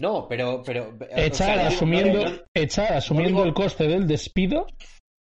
[0.00, 0.62] No, pero...
[0.64, 4.66] pero o Echar sea, asumiendo, no- no- echar asumiendo digo- el coste del despido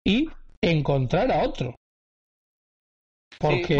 [0.06, 0.28] y
[0.62, 1.74] encontrar a otro.
[3.38, 3.76] Porque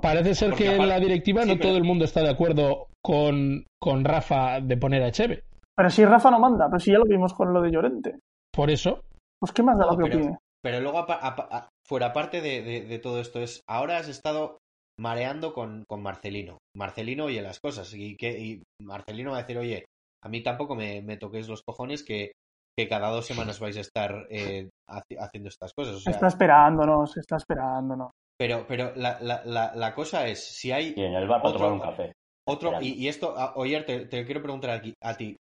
[0.00, 2.30] parece ser Porque que en la directiva sí, no pero- todo el mundo está de
[2.30, 5.44] acuerdo con, con Rafa de poner a Echeve.
[5.76, 8.18] Pero si Rafa no manda, pero si ya lo vimos con lo de Llorente.
[8.52, 9.02] Por eso,
[9.40, 10.38] Pues qué más da No, lo que pero- opine.
[10.62, 14.58] Pero luego, a- fuera parte de, de- de todo esto, es ahora has estado
[15.00, 16.58] mareando con, con Marcelino.
[16.76, 19.84] Marcelino oye las cosas y, que, y Marcelino va a decir, oye,
[20.24, 22.32] a mí tampoco me, me toquéis los cojones que,
[22.76, 25.94] que cada dos semanas vais a estar eh, haci- haciendo estas cosas.
[25.96, 28.10] O sea, Está esperándonos, está esperándonos.
[28.36, 31.54] pero pero la, la, la, la cosa es, si hay Y en el bar para
[31.54, 32.12] Otro- tomar un café.
[32.46, 35.36] otro, y, y esto, a- Oyer, te, te quiero preguntar aquí, a ti,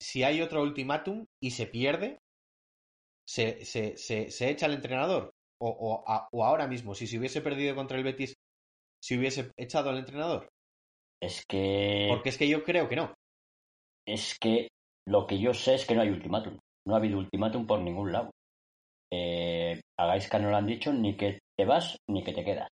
[0.00, 2.18] si hay otro ultimátum y se pierde,
[3.26, 5.30] ¿se, se, se, se echa al entrenador?
[5.60, 8.34] O, o, a- o ahora mismo, si se hubiese perdido contra el Betis,
[9.02, 10.48] ¿se hubiese echado al entrenador?
[11.20, 13.14] Es que, Porque es que yo creo que no.
[14.06, 14.68] es que
[15.06, 16.58] lo que yo sé es que no hay ultimátum.
[16.86, 18.30] No ha habido ultimátum por ningún lado.
[19.12, 22.68] Eh, a Gaisca no le han dicho ni que te vas ni que te quedas.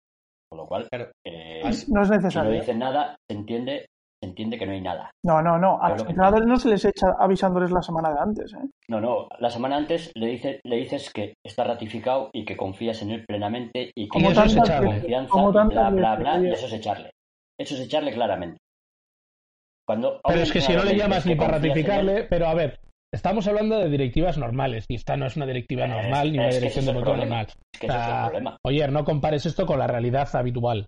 [0.49, 1.11] Con lo cual, Claro.
[1.25, 2.51] eh, No es si no necesario.
[2.51, 3.87] dicen nada, se entiende,
[4.21, 5.11] se entiende que no hay nada.
[5.23, 5.75] No, no, no.
[5.81, 8.53] A Pero los entrenadores no se les echa avisándoles la semana de antes.
[8.53, 8.67] ¿eh?
[8.89, 13.01] No, no, la semana antes le, dice, le dices que está ratificado y que confías
[13.03, 16.15] en él plenamente y que Como eso es tantas echar veces, confianza como bla, bla,
[16.15, 17.11] bla, y eso es echarle.
[17.59, 18.57] Eso es echarle claramente.
[19.85, 22.79] Cuando pero es que si no le llamas ni para ratificarle, pero a ver,
[23.13, 26.49] estamos hablando de directivas normales y esta no es una directiva Es- normal ni una
[26.49, 27.35] es dirección es deportiva problema.
[27.37, 27.47] normal.
[27.73, 28.57] es que es O sea, problema.
[28.65, 30.87] Oye, no compares esto con la realidad habitual.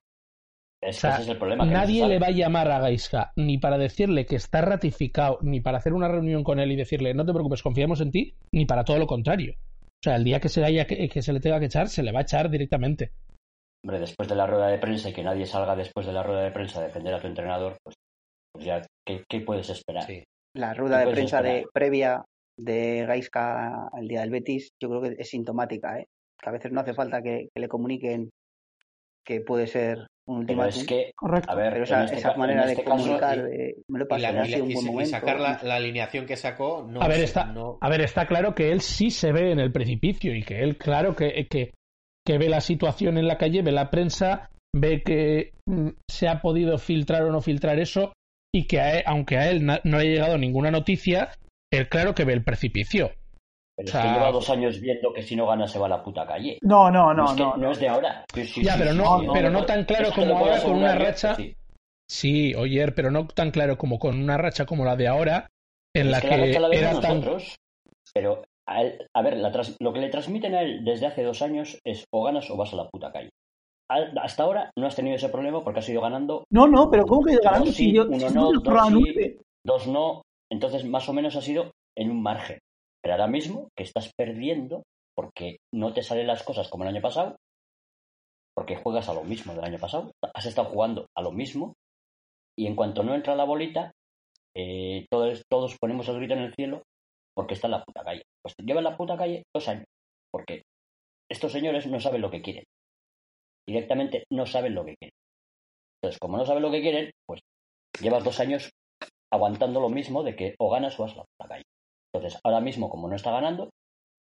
[0.82, 1.66] Es O que sea, ese es el problema.
[1.66, 5.60] que nadie le va a llamar a Gaisca ni para decirle que está ratificado, ni
[5.60, 8.66] para hacer una reunión con él y decirle no te preocupes, confiamos en ti, ni
[8.66, 9.56] para todo lo contrario.
[9.58, 12.04] O sea, el día que se, haya que, que se le tenga que echar, se
[12.04, 13.12] le va a echar directamente.
[13.84, 16.44] Hombre, después de la rueda de prensa y que nadie salga después de la rueda
[16.44, 17.96] de prensa a defender a tu entrenador, pues
[18.52, 20.04] pues ya, ¿qué, qué puedes esperar?
[20.04, 20.24] Sí.
[20.56, 22.26] La rueda de prensa de, previa
[22.58, 26.08] de Gaisca al día del Betis, yo creo que es sintomática, ¿eh?
[26.42, 28.30] que a veces no hace falta que, que le comuniquen
[29.26, 30.82] que puede ser un Pero ultimátum.
[30.82, 31.52] es que, Correcto.
[31.52, 34.22] a ver, pero este esa manera este de caso, comunicar, de, me lo Y, pasé,
[34.34, 35.12] la- ha y- sido un y- buen y momento.
[35.12, 38.54] sacar la, la alineación que sacó, no a ver, está, no- a ver, está claro
[38.56, 41.72] que él sí se ve en el precipicio y que él, claro, que, que,
[42.26, 46.42] que ve la situación en la calle, ve la prensa, ve que mm, se ha
[46.42, 48.14] podido filtrar o no filtrar eso
[48.54, 51.30] y que a él- aunque a él no le ha llegado ninguna noticia,
[51.72, 53.12] él claro que ve el precipicio.
[53.80, 55.86] Pero es o sea, que lleva dos años viendo que si no gana se va
[55.86, 56.58] a la puta calle.
[56.62, 57.56] No, no, no, es que no.
[57.56, 58.26] no es de ahora.
[58.34, 60.72] Sí, sí, Ya, sí, pero sí, no- sí, pero no tan claro como ahora con
[60.74, 61.36] una racha.
[61.36, 61.56] sí.
[62.12, 65.48] Sí, oye, pero no tan claro como con una racha como la de ahora,
[65.96, 67.18] en Es la que que, la racha la vemos era tan...
[67.20, 67.56] nosotros,
[68.14, 71.24] pero a, él- a ver, la tras- lo que le transmiten a él desde hace
[71.24, 73.30] dos años es o ganas o vas a la puta calle.
[73.92, 77.06] Al- Hasta ahora no has tenido ese problema porque has ido ganando, No, no, pero
[77.06, 79.92] ¿cómo que ganando Dos si yo uno si no, dos sí.
[79.92, 80.22] no,
[80.52, 82.58] entonces más o menos has ido en un margen.
[83.02, 84.84] Pero ahora mismo que estás perdiendo
[85.16, 87.36] porque no te salen las cosas como el año pasado,
[88.56, 91.76] porque juegas a lo mismo del año pasado, has estado jugando a lo mismo
[92.58, 93.92] y en cuanto no entra la bolita,
[94.56, 96.84] eh, todos, todos ponemos el grito en el cielo
[97.34, 98.24] porque está en la puta calle.
[98.42, 99.86] Pues lleva en la puta calle dos años,
[100.32, 100.64] porque
[101.30, 102.66] estos señores no saben lo que quieren.
[103.66, 105.16] Directamente no saben lo que quieren.
[106.02, 107.42] Entonces, como no saben lo que quieren, pues
[108.02, 108.70] llevas dos años
[109.32, 111.64] aguantando lo mismo de que o ganas o vas la puta calle.
[112.14, 113.70] Entonces, ahora mismo, como no está ganando,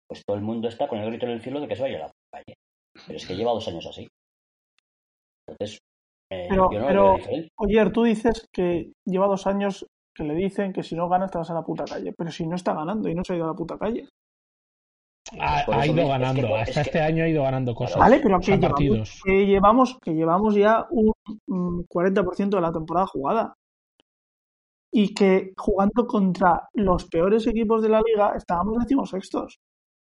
[0.07, 1.97] pues todo el mundo está con el grito en el cielo de que se vaya
[1.97, 2.55] a la puta calle.
[3.07, 4.07] Pero es que lleva dos años así.
[5.47, 5.79] Entonces,
[6.31, 7.47] eh, Pero- yo no pero- veo.
[7.57, 11.37] Oye, tú dices que lleva dos años que le dicen que si no ganas te
[11.37, 12.13] vas a la puta calle.
[12.17, 14.07] Pero si no está ganando y no se ha ido a la puta calle.
[15.39, 17.73] Ha, Por ha ido es ganando, que hasta es que- este año ha ido ganando
[17.75, 17.97] cosas.
[17.97, 19.21] Vale, pero que llevamos, partidos.
[19.25, 21.11] que llevamos, que llevamos ya un
[21.47, 23.53] mm, 40% de la temporada jugada.
[24.97, 29.57] Y que jugando contra los peores equipos de la liga estábamos decimosextos.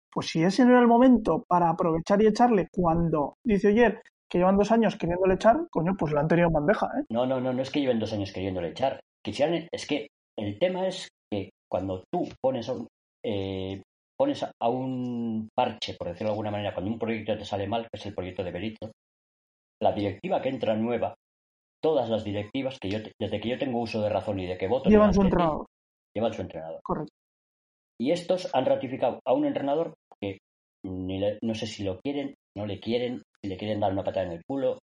[0.09, 4.37] Pues si ese no era el momento para aprovechar y echarle cuando dice Oyer que
[4.37, 7.03] llevan dos años queriéndole echar, coño, pues lo han tenido en bandeja, ¿eh?
[7.09, 9.01] No, no, no, no es que lleven dos años queriéndole echar.
[9.21, 10.07] Quisieran, es que
[10.37, 12.87] el tema es que cuando tú pones a un,
[13.25, 13.81] eh,
[14.17, 17.83] pones a un parche, por decirlo de alguna manera, cuando un proyecto te sale mal,
[17.83, 18.91] que es el proyecto de Berito,
[19.81, 21.13] la directiva que entra nueva,
[21.81, 24.57] todas las directivas que yo, te- desde que yo tengo uso de razón y de
[24.57, 25.65] que voto, Llevan su entrenador,
[26.15, 26.79] llevan su entrenador.
[26.83, 27.13] correcto.
[27.99, 30.37] Y estos han ratificado a un entrenador que
[30.85, 34.03] ni le- no sé si lo quieren, no le quieren, si le quieren dar una
[34.03, 34.77] patada en el culo,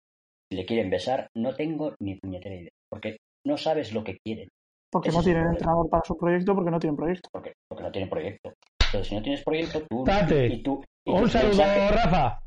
[0.50, 3.16] si le quieren besar, no tengo ni puñetera idea, porque
[3.46, 4.48] no sabes lo que quieren.
[4.92, 7.28] Porque Ese no tienen entrenador para su proyecto porque no tienen proyecto.
[7.32, 8.52] porque, porque no tienen proyecto.
[8.86, 10.46] Entonces, si no tienes proyecto, tú Tate.
[10.48, 12.40] y, tú, y Un saludo, mensajes, Rafa.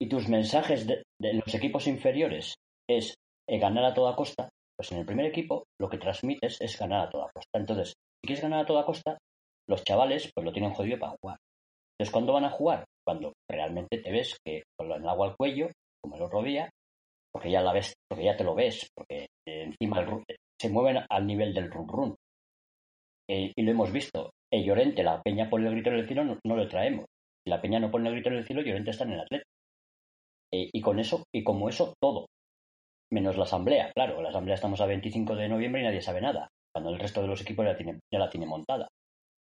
[0.00, 2.54] y tus mensajes de, de los equipos inferiores
[2.88, 3.14] es
[3.48, 7.06] eh, ganar a toda costa, pues en el primer equipo lo que transmites es ganar
[7.06, 7.58] a toda costa.
[7.58, 9.18] Entonces, si quieres ganar a toda costa,
[9.68, 11.38] los chavales pues lo tienen jodido para jugar.
[11.94, 12.84] Entonces, ¿cuándo van a jugar?
[13.04, 15.68] Cuando realmente te ves que con el agua al cuello,
[16.02, 16.70] como el otro día,
[17.32, 20.24] porque ya la ves, porque ya te lo ves, porque eh, encima el
[20.60, 22.16] se mueven al nivel del run run.
[23.28, 24.30] Eh, y lo hemos visto.
[24.52, 27.06] El Llorente, la Peña pone el grito en el cielo, no, lo traemos.
[27.42, 29.50] Si la Peña no pone el grito en el cielo, Llorente está en el Atlético.
[30.52, 32.26] Eh, y con eso, y como eso, todo.
[33.12, 36.48] Menos la asamblea, claro, la asamblea estamos a 25 de noviembre y nadie sabe nada,
[36.74, 38.88] cuando el resto de los equipos ya, la tiene montada.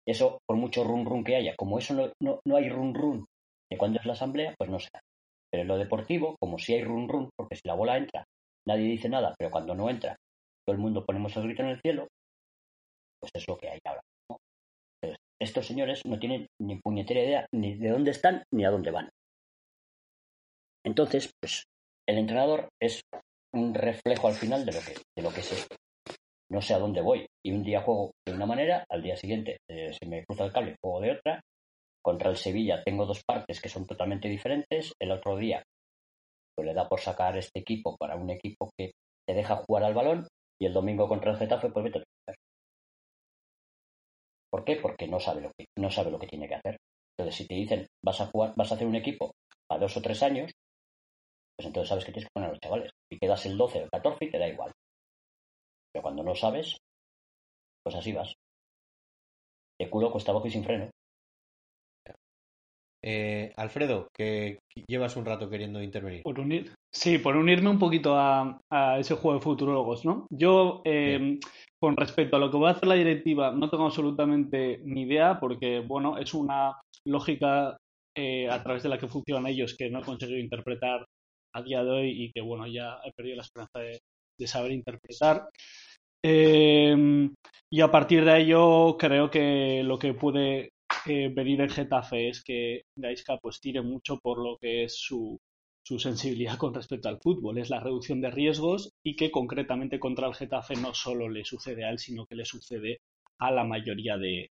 [0.06, 3.26] Eso, por mucho run run que haya, como eso no, no, no hay run run
[3.72, 4.90] de cuando es la asamblea, pues no sé.
[5.50, 8.26] Pero en lo deportivo, como si hay run run, porque si la bola entra,
[8.68, 10.18] nadie dice nada, pero cuando no entra,
[10.66, 12.08] todo el mundo ponemos el grito en el cielo,
[13.22, 14.02] pues es lo que hay ahora.
[14.30, 14.38] ¿no?
[15.42, 19.10] Estos señores no tienen ni puñetera idea ni de dónde están ni a dónde van.
[20.86, 21.64] Entonces, pues
[22.08, 23.02] el entrenador es
[23.56, 25.76] un reflejo al final de lo que, de lo que es esto.
[26.52, 27.26] No sé a dónde voy.
[27.44, 30.54] Y un día juego de una manera, al día siguiente eh, se me cruza el
[30.54, 31.42] cable juego de otra.
[32.04, 34.94] Contra el Sevilla tengo dos partes que son totalmente diferentes.
[35.00, 35.64] El otro día
[36.56, 38.92] pues, le da por sacar este equipo para un equipo que
[39.28, 40.28] te deja jugar al balón.
[40.60, 42.04] Y el domingo contra el Getafe, pues vete.
[44.50, 44.78] ¿Por qué?
[44.78, 46.78] Porque no sabe lo que, no sabe lo que tiene que hacer.
[47.18, 49.34] Entonces, si te dicen vas a jugar, vas a hacer un equipo
[49.70, 50.52] a dos o tres años,
[51.58, 52.92] pues entonces sabes que tienes que poner a los chavales.
[53.12, 54.72] Y quedas el 12 o el 14 y te da igual.
[55.92, 56.78] Pero cuando no sabes,
[57.84, 58.34] pues así vas.
[59.80, 60.90] De culo cuesta abajo y sin freno.
[63.08, 66.24] Eh, Alfredo, que llevas un rato queriendo intervenir.
[66.24, 70.26] Por unir, sí, por unirme un poquito a, a ese juego de futurólogos, ¿no?
[70.32, 71.40] Yo, eh,
[71.80, 75.40] con respecto a lo que va a hacer la directiva, no tengo absolutamente ni idea,
[75.40, 77.78] porque, bueno, es una lógica
[78.18, 81.06] eh, a través de la que funcionan ellos que no he conseguido interpretar
[81.56, 84.00] a día de hoy y que, bueno, ya he perdido la esperanza de,
[84.48, 85.50] saber interpretar.
[86.24, 87.30] Eh,
[87.72, 90.70] y a partir de ello creo que lo que puede
[91.06, 95.38] eh, venir en Getafe es que Gaisca pues tire mucho por lo que es su,
[95.86, 100.28] su sensibilidad con respecto al fútbol, es la reducción de riesgos y que concretamente contra
[100.28, 103.00] el Getafe no solo le sucede a él, sino que le sucede
[103.40, 104.50] a la mayoría de,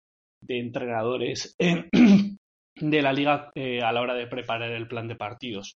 [0.41, 1.55] de entrenadores
[2.79, 5.75] de la liga eh, a la hora de preparar el plan de partidos.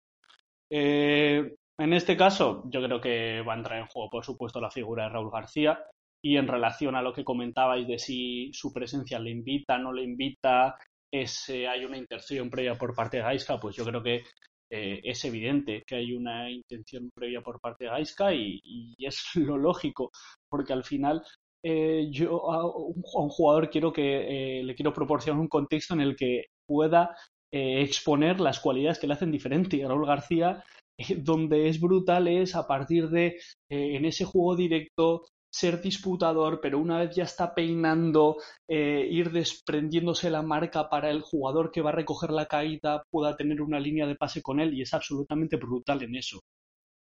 [0.71, 4.71] Eh, en este caso, yo creo que va a entrar en juego, por supuesto, la
[4.71, 5.79] figura de Raúl García.
[6.23, 10.03] Y en relación a lo que comentabais de si su presencia le invita, no le
[10.03, 10.77] invita,
[11.13, 14.25] es, hay una intención previa por parte de Gaisca, pues yo creo que
[14.71, 19.57] eh, es evidente que hay una intención previa por parte de Gaisca y, es lo
[19.57, 20.11] lógico,
[20.49, 21.23] porque al final
[21.63, 25.95] eh, yo a un, a un, jugador quiero que eh, le quiero proporcionar un contexto
[25.95, 27.17] en el que pueda
[27.53, 29.77] eh, exponer las cualidades que le hacen diferente.
[29.77, 30.65] Y Raúl García,
[30.99, 33.39] eh, donde es brutal, es a partir de
[33.71, 38.37] eh, en ese juego directo ser disputador, pero una vez ya está peinando,
[38.69, 43.63] ir desprendiéndose la marca para el jugador que va a recoger la caída pueda tener
[43.63, 46.41] una línea de pase con él y es absolutamente brutal en eso.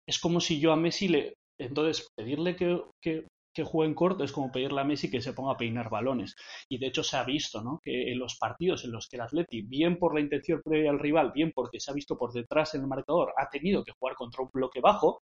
[0.08, 3.26] Es como si yo a Messi le, entonces, pedirle que, que,
[3.58, 6.36] que juegue en corto es como pedirle a Messi que se ponga a peinar balones.
[6.68, 7.80] Y de hecho se ha visto ¿no?
[7.82, 11.00] que en los partidos en los que el Atleti, bien por la intención previa al
[11.00, 14.14] rival, bien porque se ha visto por detrás en el marcador, ha tenido que jugar
[14.14, 15.22] contra un bloque bajo,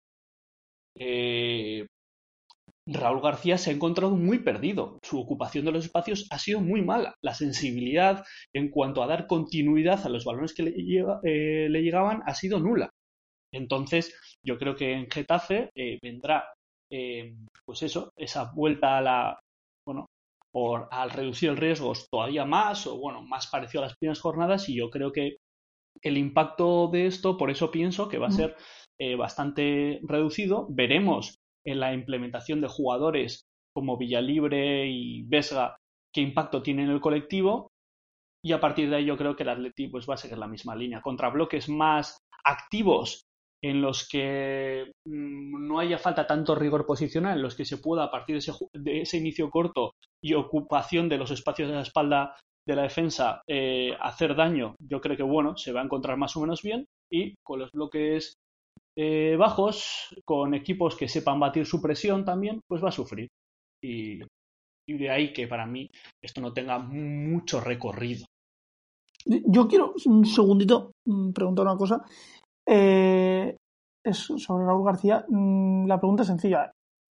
[0.94, 1.86] eh,
[2.86, 4.98] Raúl García se ha encontrado muy perdido.
[5.02, 7.14] Su ocupación de los espacios ha sido muy mala.
[7.22, 10.70] La sensibilidad en cuanto a dar continuidad a los balones que le,
[11.24, 12.90] eh, le llegaban ha sido nula.
[13.52, 16.44] Entonces, yo creo que en Getafe eh, vendrá
[16.90, 17.34] eh,
[17.64, 19.40] pues eso, esa vuelta a la,
[19.86, 20.06] bueno,
[20.52, 24.68] por, al reducir el riesgo todavía más, o bueno, más parecido a las primeras jornadas,
[24.68, 25.36] y yo creo que
[26.02, 28.56] el impacto de esto, por eso pienso que va a ser
[29.00, 30.66] eh, bastante reducido.
[30.70, 31.36] Veremos
[31.66, 33.42] en la implementación de jugadores
[33.74, 35.76] como Villalibre y Vesga
[36.14, 37.68] qué impacto tiene en el colectivo,
[38.44, 40.46] y a partir de ahí yo creo que el Atleti pues, va a seguir la
[40.46, 41.02] misma línea.
[41.02, 43.22] Contra bloques más activos
[43.62, 48.04] en los que mmm, no haya falta tanto rigor posicional, en los que se pueda,
[48.04, 48.40] a partir
[48.74, 49.92] de ese, inicio corto
[50.22, 52.36] y ocupación de los espacios de la espalda
[52.66, 56.36] de la defensa, eh, hacer daño, yo creo que bueno, se va a encontrar más
[56.36, 56.84] o menos bien.
[57.10, 58.34] Y con los bloques
[58.96, 63.28] eh, bajos, con equipos que sepan batir su presión también, pues va a sufrir.
[63.82, 64.20] Y,
[64.86, 65.88] y de ahí que para mí
[66.22, 68.26] esto no tenga mucho recorrido.
[69.24, 72.04] Yo quiero un segundito mm, preguntar una cosa.
[72.70, 73.56] Eh,
[74.04, 75.24] es sobre Raúl García.
[75.28, 76.70] Mm, la pregunta es sencilla.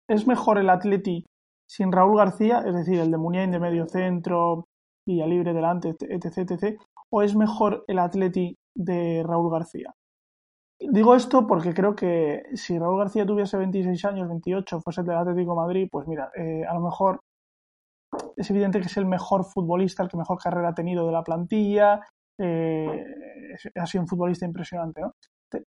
[0.10, 1.26] ¿Es mejor el Atleti
[1.68, 4.66] sin Raúl García, es decir, el de Muniain de medio centro,
[5.08, 6.80] Villalibre delante, etc, etc,
[7.12, 9.93] o es mejor el Atleti de Raúl García?
[10.80, 15.18] Digo esto porque creo que si Raúl García tuviese 26 años, 28, fuese el del
[15.18, 17.22] Atlético de Madrid, pues mira, eh, a lo mejor
[18.36, 21.24] es evidente que es el mejor futbolista, el que mejor carrera ha tenido de la
[21.24, 22.01] plantilla,
[22.38, 23.06] eh,
[23.76, 25.14] ha sido un futbolista impresionante, ¿no?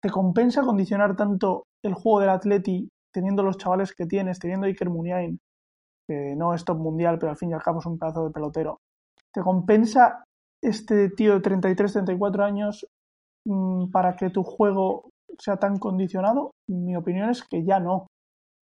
[0.02, 4.90] Te, compensa condicionar tanto el juego del Atleti teniendo los chavales que tienes, teniendo Iker
[4.90, 5.40] Muniain,
[6.08, 8.32] que no es top mundial, pero al fin y al cabo es un pedazo de
[8.32, 8.80] pelotero.
[9.34, 10.24] ¿Te compensa
[10.62, 12.88] este tío de 33, 34 años
[13.46, 16.52] mmm, para que tu juego sea tan condicionado?
[16.70, 18.08] Mi opinión es que ya no,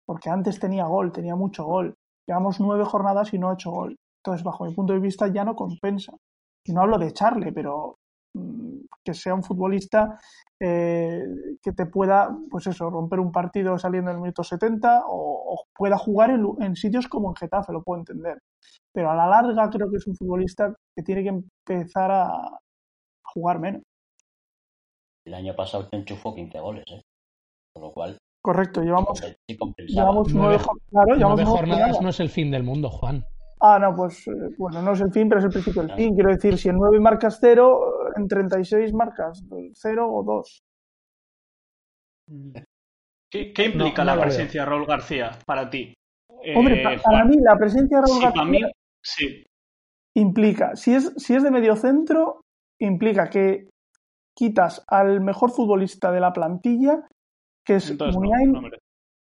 [0.06, 1.96] porque antes tenía gol, tenía mucho gol.
[2.28, 3.96] Llevamos nueve jornadas y no ha hecho gol.
[4.24, 6.14] Entonces, bajo mi punto de vista, ya no compensa.
[6.66, 7.96] Y no hablo de echarle, pero
[9.04, 10.20] que sea un futbolista
[10.60, 11.24] eh,
[11.62, 15.66] que te pueda, pues eso, romper un partido saliendo en el minuto 70 o, o
[15.74, 18.38] pueda jugar en, en, sitios como en Getafe, lo puedo entender.
[18.94, 22.60] Pero a la larga creo que es un futbolista que tiene que empezar a, a
[23.24, 23.82] jugar menos.
[25.26, 27.02] El año pasado te enchufó 15 goles, ¿eh?
[27.74, 28.18] Con lo cual.
[28.44, 29.56] Correcto, llevamos, sí
[29.88, 30.58] llevamos nueve,
[30.90, 33.24] claro, llevamos nueve jornadas, no es el fin del mundo, Juan.
[33.64, 36.16] Ah, no, pues eh, bueno, no es el fin, pero es el principio del fin.
[36.16, 39.44] Quiero decir, si en 9 marcas 0, en 36 marcas
[39.74, 40.64] 0 o 2.
[43.32, 45.94] ¿Qué, qué implica no, no la presencia de Raúl García para ti?
[46.56, 48.60] Hombre, eh, para, para mí la presencia de Raúl sí, García mí,
[49.04, 49.44] sí.
[50.18, 52.42] implica, si es, si es de medio centro,
[52.80, 53.70] implica que
[54.36, 57.08] quitas al mejor futbolista de la plantilla,
[57.64, 58.62] que es Entonces, Muniain, no,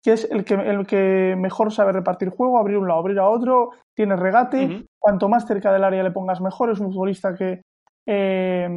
[0.03, 3.29] que es el que, el que mejor sabe repartir juego, abrir un lado, abrir a
[3.29, 4.85] otro, tiene regate, uh -huh.
[4.99, 7.61] cuanto más cerca del área le pongas mejor, es un futbolista que
[8.05, 8.69] eh,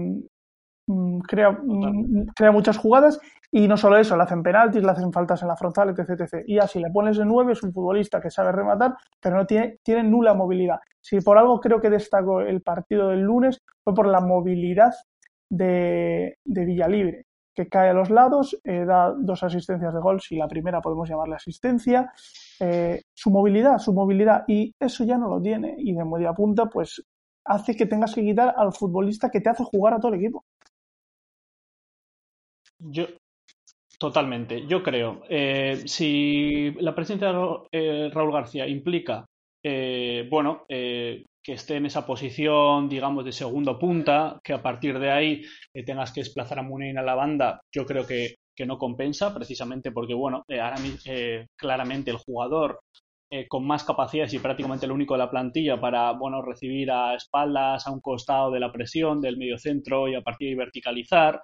[1.27, 3.21] crea, uh crea muchas jugadas
[3.51, 6.11] y no solo eso, le hacen penaltis, le hacen faltas en la frontal, etc.
[6.11, 6.45] etc.
[6.47, 9.79] Y así le pones de nueve, es un futbolista que sabe rematar, pero no tiene,
[9.83, 10.79] tiene nula movilidad.
[11.01, 14.93] Si por algo creo que destacó el partido del lunes fue por la movilidad
[15.51, 17.25] de, de Villalibre.
[17.57, 21.09] Que cae a los lados, eh, da dos asistencias de gol, si la primera podemos
[21.09, 22.13] llamarle asistencia,
[22.61, 26.67] eh, su movilidad, su movilidad, y eso ya no lo tiene, y de media punta,
[26.67, 27.03] pues
[27.47, 30.45] hace que tengas que quitar al futbolista que te hace jugar a todo el equipo.
[32.79, 33.07] Yo,
[33.99, 39.25] totalmente, yo creo, eh, si la presencia de Raúl García implica,
[40.31, 40.67] bueno,
[41.47, 45.43] que esté en esa posición, digamos, de segundo punta, que a partir de ahí
[45.73, 48.35] eh, tengas que desplazar a Munein a la banda, yo creo que,
[48.67, 52.81] no compensa, precisamente porque, bueno, eh, ahora eh, claramente el jugador
[53.49, 57.87] con más capacidades y prácticamente el único de la plantilla para, bueno, recibir a espaldas,
[57.87, 61.43] a un costado de la presión del medio centro y a partir de verticalizar,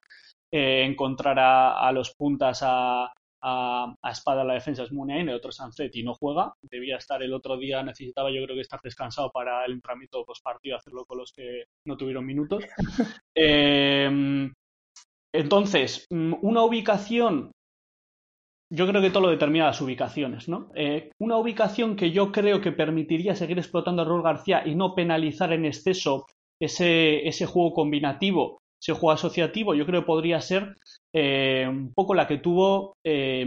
[0.51, 3.13] encontrar a, a los puntas a,
[3.43, 5.51] a, espada la defensa es Muniain, el otro
[5.93, 6.55] y no juega.
[6.63, 10.43] Debía estar el otro día, necesitaba yo creo que estar descansado para el entrenamiento post
[10.43, 12.65] partido, hacerlo con los que no tuvieron minutos.
[13.35, 14.53] Em,
[15.35, 17.51] entonces, mm, una ubicación,
[18.71, 20.71] yo creo que todo lo determina las ubicaciones, ¿no?
[20.75, 24.95] Eh, una ubicación que yo creo que permitiría seguir explotando a Raúl García y no
[24.95, 26.27] penalizar en exceso
[26.61, 30.77] ese, ese juego combinativo ese juego asociativo, yo creo que podría ser
[31.15, 33.47] eh, un poco la que tuvo eh,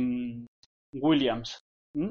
[0.93, 1.61] Williams.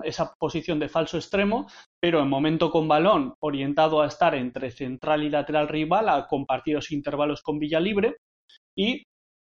[0.02, 1.66] Esa posición de falso extremo,
[2.00, 6.74] pero en momento con balón, orientado a estar entre central y lateral rival, a compartir
[6.74, 8.16] los intervalos con Villa Libre
[8.76, 9.02] y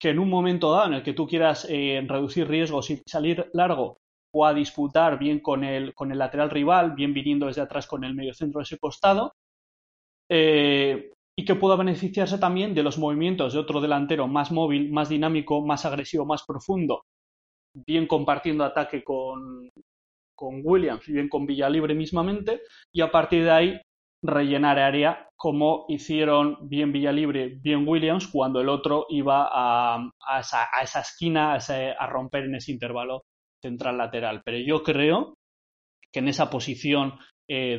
[0.00, 3.50] que en un momento dado en el que tú quieras eh, reducir riesgos y salir
[3.52, 3.98] largo
[4.32, 8.04] o a disputar bien con el, con el lateral rival, bien viniendo desde atrás con
[8.04, 9.32] el medio centro de ese costado,
[11.38, 15.64] y que pueda beneficiarse también de los movimientos de otro delantero más móvil, más dinámico,
[15.64, 17.04] más agresivo, más profundo,
[17.86, 19.70] bien compartiendo ataque con,
[20.34, 22.62] con Williams y bien con Villalibre mismamente,
[22.92, 23.80] y a partir de ahí
[24.20, 31.00] rellenar área como hicieron bien Villalibre, bien Williams, cuando el otro iba a, a, esa,
[31.00, 33.22] esquina, a, romper en ese intervalo
[33.62, 34.42] central lateral.
[34.44, 35.34] Pero yo creo
[36.12, 37.14] que en esa posición
[37.48, 37.78] eh,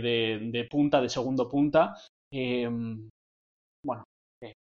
[0.50, 1.94] de, punta, de segundo punta,
[2.32, 2.70] eh,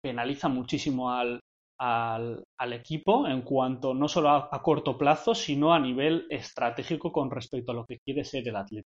[0.03, 1.41] penaliza muchísimo al,
[1.79, 7.73] al, equipo en cuanto no solo a, corto plazo, sino a nivel estratégico con respecto
[7.73, 8.89] a lo que quiere ser el atleta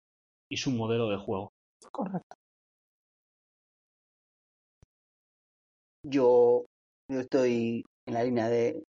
[0.50, 1.52] y su modelo de juego.
[1.90, 2.36] Correcto.
[6.04, 6.64] Yo,
[7.08, 8.82] yo estoy en la línea de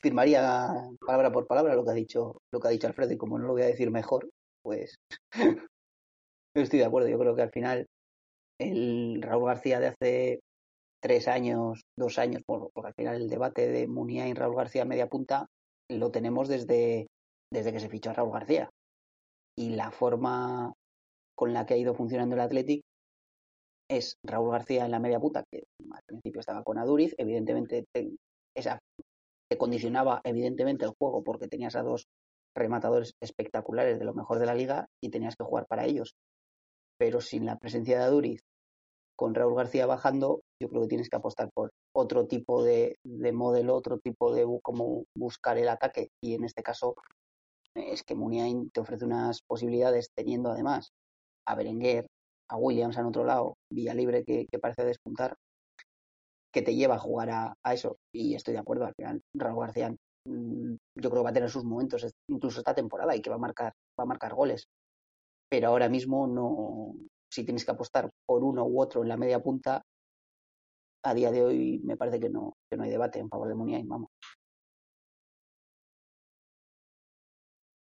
[0.00, 0.68] firmaría
[1.00, 3.46] palabra por palabra lo que ha dicho lo que ha dicho Alfredo y como no
[3.46, 4.28] lo voy a decir mejor,
[4.62, 4.94] pues
[6.54, 7.08] estoy de acuerdo.
[7.08, 7.86] Yo creo que al final
[8.60, 10.40] el Raúl García de hace
[11.04, 15.06] tres años, dos años, porque al final el debate de Munía y Raúl García media
[15.06, 15.48] punta
[15.90, 17.08] lo tenemos desde,
[17.52, 18.70] desde que se fichó a Raúl García.
[19.54, 20.72] Y la forma
[21.36, 22.80] con la que ha ido funcionando el Athletic
[23.90, 27.84] es Raúl García en la media punta, que al principio estaba con Aduriz, evidentemente
[28.56, 28.78] esa
[29.50, 32.06] te condicionaba evidentemente el juego porque tenías a dos
[32.56, 36.14] rematadores espectaculares de lo mejor de la liga y tenías que jugar para ellos.
[36.96, 38.40] Pero sin la presencia de Aduriz
[39.16, 43.74] con Raúl García bajando, yo creo que tienes que apostar por otro tipo de, modelo,
[43.74, 46.10] otro tipo de cómo buscar el ataque.
[46.22, 46.94] Y en este caso
[47.74, 50.90] es que Muniain te ofrece unas posibilidades teniendo además
[51.46, 52.06] a Berenguer,
[52.48, 55.36] a Williams en otro lado, Vía Libre que, parece despuntar,
[56.52, 57.96] que te lleva a jugar a, eso.
[58.12, 59.90] Y estoy de acuerdo, al final Raúl García
[60.26, 63.36] mm, yo creo que va a tener sus momentos, incluso esta temporada, y que va
[63.36, 64.66] a marcar, va a marcar goles.
[65.50, 66.94] Pero ahora mismo no,
[67.34, 69.82] si tienes que apostar por uno u otro en la media punta,
[71.04, 73.54] a día de hoy me parece que no, que no hay debate en favor de
[73.54, 74.08] Muniain, vamos.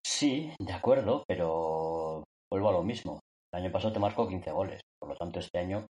[0.04, 3.20] Sí, de acuerdo, pero vuelvo a lo mismo.
[3.52, 5.86] El año pasado te marcó 15 goles, por lo tanto este año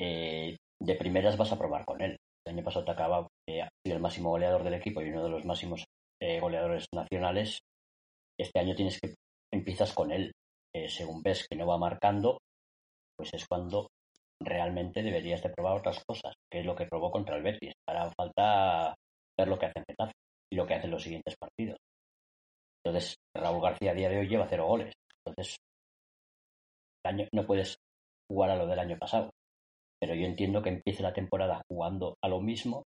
[0.00, 2.16] eh, de primeras vas a probar con él.
[2.44, 5.44] El año pasado te acaba eh, el máximo goleador del equipo y uno de los
[5.44, 5.84] máximos
[6.20, 7.60] eh, goleadores nacionales.
[8.38, 9.14] Este año tienes que
[9.52, 10.32] empiezas con él.
[10.74, 12.38] Eh, según ves que no va marcando,
[13.16, 13.88] pues es cuando
[14.40, 17.72] realmente deberías de probar otras cosas, que es lo que probó contra el Betis.
[18.16, 18.94] Falta
[19.38, 20.10] ver lo que hace en
[20.52, 21.78] y lo que hacen los siguientes partidos.
[22.84, 24.94] Entonces, Raúl García a día de hoy lleva cero goles.
[25.24, 25.56] Entonces,
[27.04, 27.76] año, no puedes
[28.28, 29.30] jugar a lo del año pasado.
[30.00, 32.84] Pero yo entiendo que empiece la temporada jugando a lo mismo,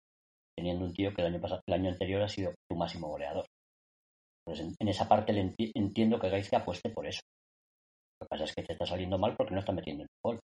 [0.55, 3.45] teniendo un tío que el año, pasado, el año anterior ha sido tu máximo goleador.
[4.45, 7.21] Entonces, en, esa parte le entiendo que Gaisca apueste por eso.
[8.19, 10.39] Lo que pasa es que te está saliendo mal porque no está metiendo el gol.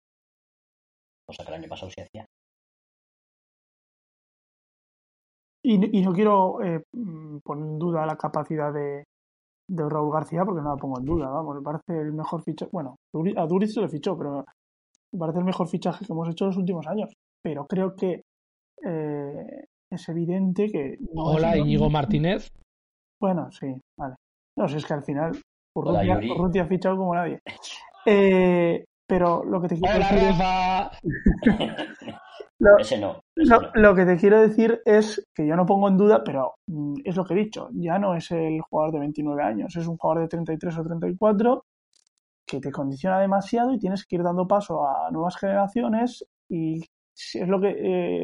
[1.27, 2.25] Cosa que el año pasado se hacía.
[5.65, 6.83] Y, no quiero eh,
[7.41, 9.05] poner en duda la capacidad de,
[9.69, 12.69] de, Raúl García porque no la pongo en duda, vamos, me parece el mejor fichaje,
[12.73, 12.97] bueno,
[13.37, 14.43] a Duriz se le fichó, pero
[15.13, 18.23] me parece el mejor fichaje que hemos hecho en los últimos años, pero creo que
[18.83, 20.97] eh, es evidente que...
[21.13, 22.49] No Hola, Íñigo Martínez.
[23.21, 23.67] Bueno, sí,
[23.97, 24.15] vale.
[24.57, 25.41] No, si es que al final
[25.75, 27.41] Urrutia, ha fichado como nadie.
[28.05, 30.37] Eh, pero lo que te quiero Hola, decir es-
[32.59, 33.19] lo- Ese no.
[33.35, 33.69] ese lo, no.
[33.73, 37.15] lo que te quiero decir es que yo no pongo en duda, pero mm, es
[37.15, 40.23] lo que he dicho, ya no es el jugador de 29 años, es un jugador
[40.23, 41.65] de 33 o 34
[42.45, 46.81] que te condiciona demasiado y tienes que ir dando paso a nuevas generaciones y
[47.15, 47.69] es lo que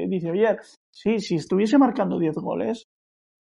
[0.04, 0.60] eh, dice Oyer,
[0.91, 2.88] sí, si estuviese marcando 10 goles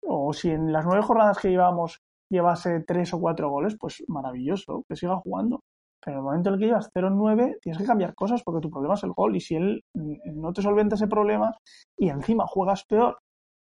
[0.05, 1.99] o si en las nueve jornadas que llevamos
[2.33, 5.61] llevase 3 o 4 goles, pues maravilloso, que siga jugando.
[6.03, 8.69] Pero en el momento en el que llevas 0-9, tienes que cambiar cosas porque tu
[8.69, 9.35] problema es el gol.
[9.35, 11.55] Y si él mm, no te solventa ese problema
[11.97, 13.19] y encima juegas peor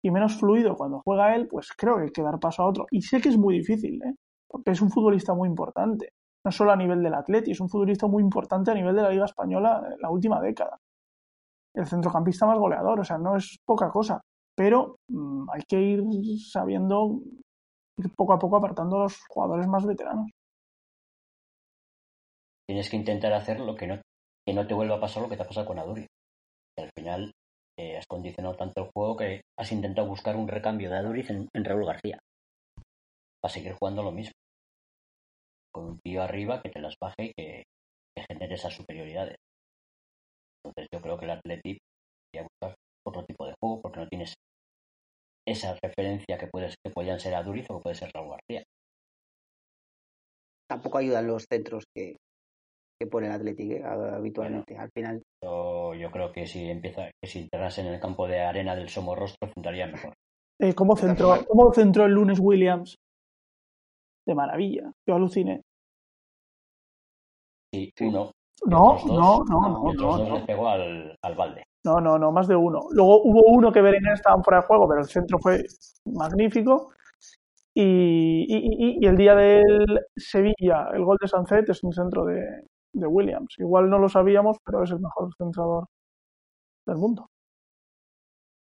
[0.03, 2.88] y menos fluido cuando juega él, pues creo que hay que dar paso a otro.
[2.91, 4.16] Y sé que es muy difícil, ¿eh?
[4.47, 6.09] porque es un futbolista muy importante.
[6.45, 9.09] No solo a nivel del Atleti, es un futbolista muy importante a nivel de la
[9.09, 10.78] Liga Española en la última década.
[11.74, 14.22] El centrocampista más goleador, o sea, no es poca cosa.
[14.55, 16.03] Pero mm, hay que ir
[16.39, 17.20] sabiendo
[17.98, 20.32] ir poco a poco apartando a los jugadores más veteranos.
[22.68, 24.02] Tienes que intentar hacer lo que no,
[24.46, 26.08] que no te vuelva a pasar lo que te ha pasado con Aduri.
[26.78, 27.32] Al final
[27.78, 31.48] eh, has condicionado tanto el juego que has intentado buscar un recambio de Aduriz en,
[31.54, 32.20] Raúl García.
[33.41, 34.34] Para seguir jugando lo mismo.
[35.72, 37.64] Con un tío arriba que te las baje y que,
[38.30, 39.36] genere esas superioridades.
[40.64, 41.78] Entonces yo creo que el Athletic
[42.32, 42.76] debería buscar
[43.06, 44.34] otro tipo de juego porque no tienes
[45.48, 48.64] esa referencia que puedes que podían ser Aduriz o que puede ser Raúl García.
[50.68, 52.18] Tampoco ayudan los centros que,
[53.00, 54.78] que pone el Athletic eh, habitualmente.
[54.78, 58.39] Al final, Yo, yo creo que si empieza, que si entras en el campo de
[58.39, 60.14] arena del Somorrostro, centraría mejor.
[60.60, 62.96] Eh, ¿cómo, centró, ¿Cómo centró el lunes Williams?
[64.26, 64.91] De maravilla.
[65.08, 65.62] Yo aluciné.
[67.74, 68.32] Sí, uno.
[68.66, 70.36] No, no, no, no, no, dos no.
[70.36, 71.64] les pegó al, al balde.
[71.86, 72.88] No, no, no, más de uno.
[72.92, 75.64] Luego hubo uno que Berenguer estaban fuera de juego, pero el centro fue
[76.06, 76.92] magnífico.
[77.74, 82.26] Y, y- y- y el día del Sevilla, el gol de Sancet es un centro
[82.26, 82.42] de,
[82.94, 83.56] de Williams.
[83.60, 85.86] Igual no lo sabíamos, pero es el mejor centrador
[86.88, 87.30] del mundo.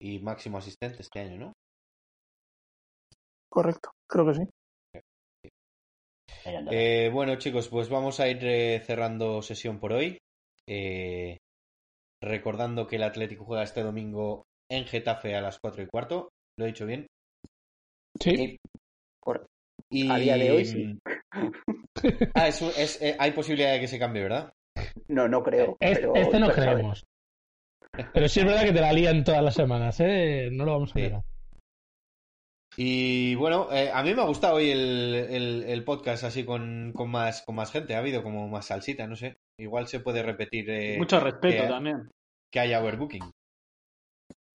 [0.00, 1.52] Y máximo asistente este año, ¿no?
[3.48, 4.42] Correcto, creo que sí.
[6.70, 10.18] Eh, bueno, chicos, pues vamos a ir eh, cerrando sesión por hoy.
[10.66, 11.36] Eh,
[12.24, 16.30] recordando que el Atlético juega este domingo en Getafe a las 4 y cuarto.
[16.58, 17.06] ¿Lo he dicho bien?
[18.20, 18.58] Sí.
[19.90, 20.10] Y...
[20.10, 20.98] A día de hoy, sí.
[22.34, 24.52] Ah, es, es- eh, hay posibilidad de que se cambie, ¿verdad?
[25.08, 25.76] No, no creo.
[25.80, 26.74] Es- pero, este no pero sabe.
[26.74, 27.04] creemos.
[28.12, 30.48] Pero sí es verdad que te la lían todas las semanas, ¿eh?
[30.50, 31.12] No lo vamos a Sí.
[32.76, 36.92] Y bueno, eh, a mí me ha gustado hoy el, el- el podcast así con,
[36.94, 37.94] con más, con más gente.
[37.94, 39.36] Ha habido como más salsita, no sé.
[39.60, 42.10] Igual se puede repetir eh, Mucho respeto que- también.
[42.52, 43.30] que haya overbooking.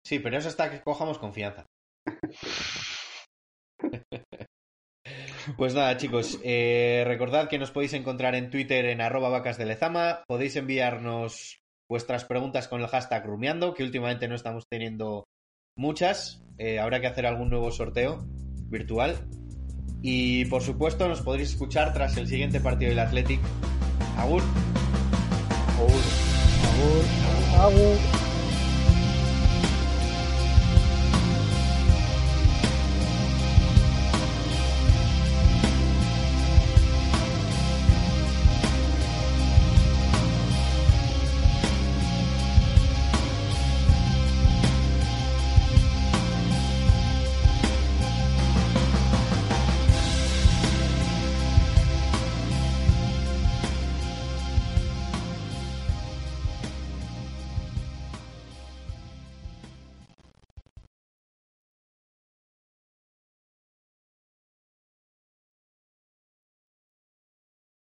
[0.07, 1.65] Sí, pero eso hasta que cojamos confianza.
[5.57, 9.65] Pues nada, chicos, eh, recordad que nos podéis encontrar en Twitter en arroba vacas de
[9.65, 10.23] Lezama.
[10.27, 11.59] Podéis enviarnos
[11.89, 15.25] vuestras preguntas con el hashtag rumiando, que últimamente no estamos teniendo
[15.75, 16.41] muchas.
[16.57, 18.25] Eh, habrá que hacer algún nuevo sorteo
[18.69, 19.15] virtual.
[20.01, 23.39] Y por supuesto, nos podréis escuchar tras el siguiente partido del Athletic.
[24.17, 24.43] Agur.
[27.57, 28.24] Agur.